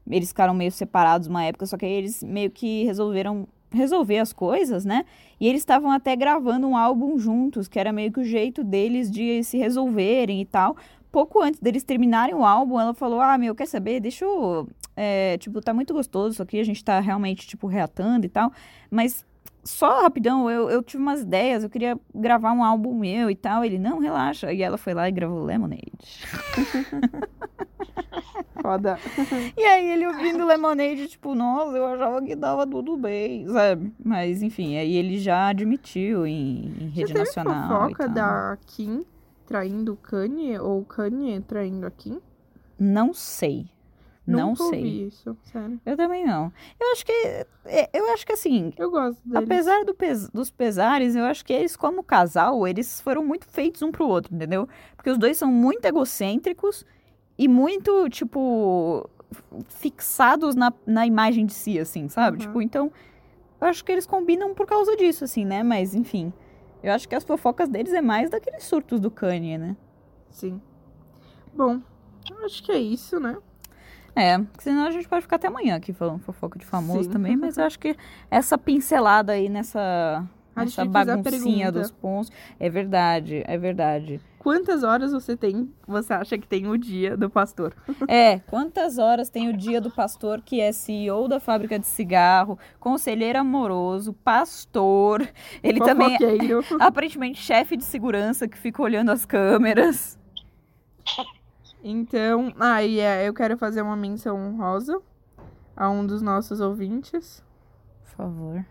eles 0.09 0.29
ficaram 0.29 0.53
meio 0.53 0.71
separados 0.71 1.27
uma 1.27 1.43
época, 1.43 1.65
só 1.65 1.77
que 1.77 1.85
aí 1.85 1.91
eles 1.91 2.23
meio 2.23 2.49
que 2.49 2.85
resolveram 2.85 3.47
resolver 3.71 4.17
as 4.17 4.33
coisas, 4.33 4.83
né? 4.83 5.05
E 5.39 5.47
eles 5.47 5.61
estavam 5.61 5.91
até 5.91 6.15
gravando 6.15 6.67
um 6.67 6.75
álbum 6.75 7.17
juntos, 7.17 7.67
que 7.67 7.79
era 7.79 7.91
meio 7.91 8.11
que 8.11 8.19
o 8.19 8.23
jeito 8.23 8.63
deles 8.63 9.11
de 9.11 9.43
se 9.43 9.57
resolverem 9.57 10.41
e 10.41 10.45
tal. 10.45 10.75
Pouco 11.11 11.41
antes 11.41 11.59
deles 11.59 11.83
terminarem 11.83 12.35
o 12.35 12.45
álbum, 12.45 12.79
ela 12.79 12.93
falou: 12.93 13.19
Ah, 13.19 13.37
meu, 13.37 13.55
quer 13.55 13.67
saber? 13.67 13.99
Deixa 13.99 14.25
eu. 14.25 14.67
é, 14.95 15.37
tipo, 15.37 15.61
tá 15.61 15.73
muito 15.73 15.93
gostoso 15.93 16.33
isso 16.33 16.43
aqui, 16.43 16.59
a 16.59 16.63
gente 16.63 16.83
tá 16.83 16.99
realmente, 16.99 17.47
tipo, 17.47 17.67
reatando 17.67 18.25
e 18.25 18.29
tal. 18.29 18.51
Mas 18.91 19.25
só 19.63 20.01
rapidão, 20.01 20.49
eu, 20.49 20.69
eu 20.69 20.81
tive 20.81 21.01
umas 21.01 21.21
ideias, 21.21 21.63
eu 21.63 21.69
queria 21.69 21.99
gravar 22.13 22.51
um 22.53 22.63
álbum 22.63 22.97
meu 22.97 23.29
e 23.29 23.35
tal. 23.35 23.63
Ele, 23.63 23.77
não, 23.77 23.99
relaxa. 23.99 24.51
E 24.51 24.61
ela 24.61 24.77
foi 24.77 24.93
lá 24.93 25.07
e 25.07 25.11
gravou 25.11 25.43
Lemonade. 25.43 25.83
Foda. 28.61 28.99
E 29.55 29.63
aí 29.63 29.89
ele 29.91 30.05
ouvindo 30.05 30.45
Lemonade, 30.45 31.07
tipo, 31.07 31.33
nossa, 31.33 31.77
eu 31.77 31.85
achava 31.85 32.21
que 32.21 32.35
dava 32.35 32.67
tudo 32.67 32.97
bem, 32.97 33.47
sabe? 33.47 33.93
Mas 34.03 34.41
enfim, 34.41 34.77
aí 34.77 34.95
ele 34.95 35.17
já 35.17 35.47
admitiu 35.47 36.27
em, 36.27 36.65
em 36.79 36.89
rede 36.89 37.13
teve 37.13 37.19
nacional. 37.19 37.65
e 37.65 37.93
fofoca 37.93 38.09
da 38.09 38.57
Kim 38.65 39.05
traindo 39.45 39.93
o 39.93 39.97
Kanye 39.97 40.59
ou 40.59 40.81
o 40.81 40.85
Kanye 40.85 41.39
traindo 41.41 41.87
a 41.87 41.91
Kim? 41.91 42.19
Não 42.77 43.13
sei. 43.13 43.65
Não 44.29 44.49
Nunca 44.49 44.63
sei. 44.65 44.79
ouvi 44.79 45.07
isso, 45.07 45.37
sério. 45.43 45.81
Eu 45.85 45.97
também 45.97 46.25
não. 46.25 46.51
Eu 46.79 46.91
acho 46.91 47.05
que. 47.05 47.11
é, 47.65 47.89
Eu 47.93 48.11
acho 48.13 48.25
que 48.25 48.33
assim, 48.33 48.71
Eu 48.77 48.91
gosto 48.91 49.19
deles. 49.27 49.43
Apesar 49.43 49.83
do 49.85 49.93
pes- 49.93 50.29
dos 50.29 50.49
pesares, 50.51 51.15
eu 51.15 51.23
acho 51.25 51.43
que 51.43 51.51
eles, 51.53 51.75
como 51.75 52.03
casal, 52.03 52.67
eles 52.67 53.01
foram 53.01 53.25
muito 53.25 53.47
feitos 53.47 53.81
um 53.81 53.91
pro 53.91 54.07
outro, 54.07 54.35
entendeu? 54.35 54.67
Porque 54.95 55.09
os 55.09 55.17
dois 55.17 55.37
são 55.37 55.51
muito 55.51 55.83
egocêntricos 55.85 56.85
e 57.37 57.47
muito, 57.47 58.07
tipo, 58.09 59.09
fixados 59.67 60.55
na, 60.55 60.71
na 60.85 61.05
imagem 61.05 61.45
de 61.45 61.53
si, 61.53 61.79
assim, 61.79 62.07
sabe? 62.07 62.37
Uhum. 62.37 62.41
Tipo, 62.41 62.61
então, 62.61 62.91
eu 63.61 63.67
acho 63.67 63.83
que 63.83 63.91
eles 63.91 64.05
combinam 64.05 64.53
por 64.53 64.65
causa 64.65 64.95
disso, 64.95 65.23
assim, 65.23 65.45
né? 65.45 65.63
Mas, 65.63 65.95
enfim, 65.95 66.31
eu 66.83 66.91
acho 66.93 67.07
que 67.07 67.15
as 67.15 67.23
fofocas 67.23 67.67
deles 67.69 67.93
é 67.93 68.01
mais 68.01 68.29
daqueles 68.29 68.63
surtos 68.63 68.99
do 68.99 69.09
Kanye, 69.09 69.57
né? 69.57 69.75
Sim. 70.29 70.61
Bom, 71.53 71.81
eu 72.29 72.45
acho 72.45 72.61
que 72.63 72.71
é 72.71 72.77
isso, 72.79 73.19
né? 73.19 73.37
É, 74.15 74.37
porque 74.37 74.63
senão 74.63 74.85
a 74.85 74.91
gente 74.91 75.07
pode 75.07 75.21
ficar 75.21 75.37
até 75.37 75.47
amanhã 75.47 75.75
aqui 75.75 75.93
falando 75.93 76.19
fofoca 76.19 76.57
de 76.59 76.65
famoso 76.65 77.03
Sim. 77.03 77.09
também, 77.09 77.37
mas 77.37 77.57
eu 77.57 77.63
acho 77.65 77.79
que 77.79 77.95
essa 78.29 78.57
pincelada 78.57 79.33
aí 79.33 79.49
nessa, 79.49 80.25
A 80.55 80.63
nessa 80.63 80.85
baguncinha 80.85 81.71
dos 81.71 81.91
pontos. 81.91 82.31
É 82.59 82.69
verdade, 82.69 83.43
é 83.45 83.57
verdade. 83.57 84.21
Quantas 84.39 84.83
horas 84.83 85.11
você 85.11 85.35
tem, 85.35 85.69
você 85.85 86.13
acha 86.13 86.37
que 86.37 86.47
tem 86.47 86.65
o 86.65 86.77
dia 86.77 87.17
do 87.17 87.29
pastor? 87.29 87.75
É, 88.07 88.39
quantas 88.39 88.97
horas 88.97 89.29
tem 89.29 89.49
o 89.49 89.55
dia 89.55 89.79
do 89.79 89.91
pastor 89.91 90.41
que 90.41 90.59
é 90.59 90.71
CEO 90.71 91.27
da 91.27 91.39
fábrica 91.39 91.77
de 91.77 91.85
cigarro, 91.85 92.57
conselheiro 92.79 93.39
amoroso, 93.39 94.13
pastor, 94.13 95.27
ele 95.61 95.79
também 95.79 96.15
é 96.15 96.17
aparentemente 96.79 97.39
chefe 97.39 97.77
de 97.77 97.83
segurança 97.83 98.47
que 98.47 98.57
fica 98.57 98.81
olhando 98.81 99.11
as 99.11 99.25
câmeras. 99.25 100.17
Então, 101.83 102.53
ah, 102.59 102.83
e 102.83 102.99
é, 102.99 103.27
eu 103.27 103.33
quero 103.33 103.57
fazer 103.57 103.81
uma 103.81 103.95
menção 103.95 104.37
honrosa 104.37 105.01
a 105.75 105.89
um 105.89 106.05
dos 106.05 106.21
nossos 106.21 106.59
ouvintes. 106.59 107.43
Por 108.03 108.11
favor. 108.11 108.65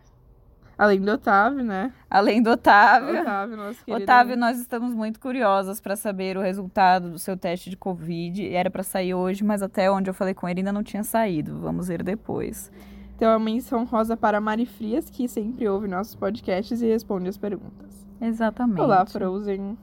Além 0.76 1.00
do 1.00 1.10
Otávio, 1.10 1.64
né? 1.64 1.92
Além 2.08 2.40
do 2.40 2.50
Otávio. 2.50 3.20
Otávio, 3.20 3.56
nosso 3.56 3.84
querido. 3.84 4.04
Otávio, 4.04 4.36
nós 4.36 4.60
estamos 4.60 4.94
muito 4.94 5.18
curiosas 5.18 5.80
para 5.80 5.96
saber 5.96 6.36
o 6.36 6.40
resultado 6.40 7.10
do 7.10 7.18
seu 7.18 7.36
teste 7.36 7.68
de 7.68 7.76
Covid. 7.76 8.54
Era 8.54 8.70
para 8.70 8.84
sair 8.84 9.12
hoje, 9.12 9.42
mas 9.42 9.60
até 9.60 9.90
onde 9.90 10.08
eu 10.08 10.14
falei 10.14 10.34
com 10.34 10.48
ele 10.48 10.60
ainda 10.60 10.72
não 10.72 10.84
tinha 10.84 11.02
saído. 11.02 11.58
Vamos 11.58 11.88
ver 11.88 12.04
depois. 12.04 12.70
Então, 13.16 13.32
a 13.32 13.38
menção 13.40 13.84
rosa 13.84 14.16
para 14.16 14.40
Mari 14.40 14.66
Frias, 14.66 15.10
que 15.10 15.26
sempre 15.26 15.68
ouve 15.68 15.88
nossos 15.88 16.14
podcasts 16.14 16.80
e 16.80 16.86
responde 16.86 17.28
as 17.28 17.36
perguntas. 17.36 18.06
Exatamente. 18.20 18.80
Olá, 18.80 19.04
Frozen. 19.04 19.76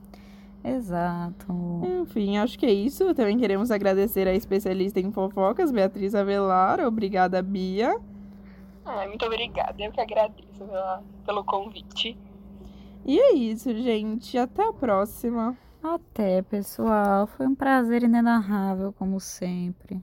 Exato. 0.66 1.54
Enfim, 2.02 2.38
acho 2.38 2.58
que 2.58 2.66
é 2.66 2.72
isso. 2.72 3.14
Também 3.14 3.38
queremos 3.38 3.70
agradecer 3.72 4.28
a 4.28 4.34
especialista 4.34 5.00
em 5.00 5.12
fofocas, 5.12 5.72
Beatriz 5.72 6.16
Avelar. 6.16 6.80
Obrigada, 6.80 7.42
Bia. 7.42 8.00
Ai, 8.84 9.08
muito 9.08 9.26
obrigada. 9.26 9.76
Eu 9.78 9.92
que 9.92 10.02
agradeço 10.02 10.66
pela- 10.66 11.04
pelo 11.26 11.44
convite. 11.44 12.18
E 13.06 13.20
é 13.20 13.34
isso, 13.34 13.74
gente. 13.76 14.38
Até 14.38 14.68
a 14.68 14.74
próxima. 14.74 15.56
Até, 15.84 16.42
pessoal. 16.42 17.28
Foi 17.28 17.46
um 17.46 17.54
prazer 17.56 18.02
inenarrável, 18.04 18.92
como 18.94 19.20
sempre. 19.20 20.02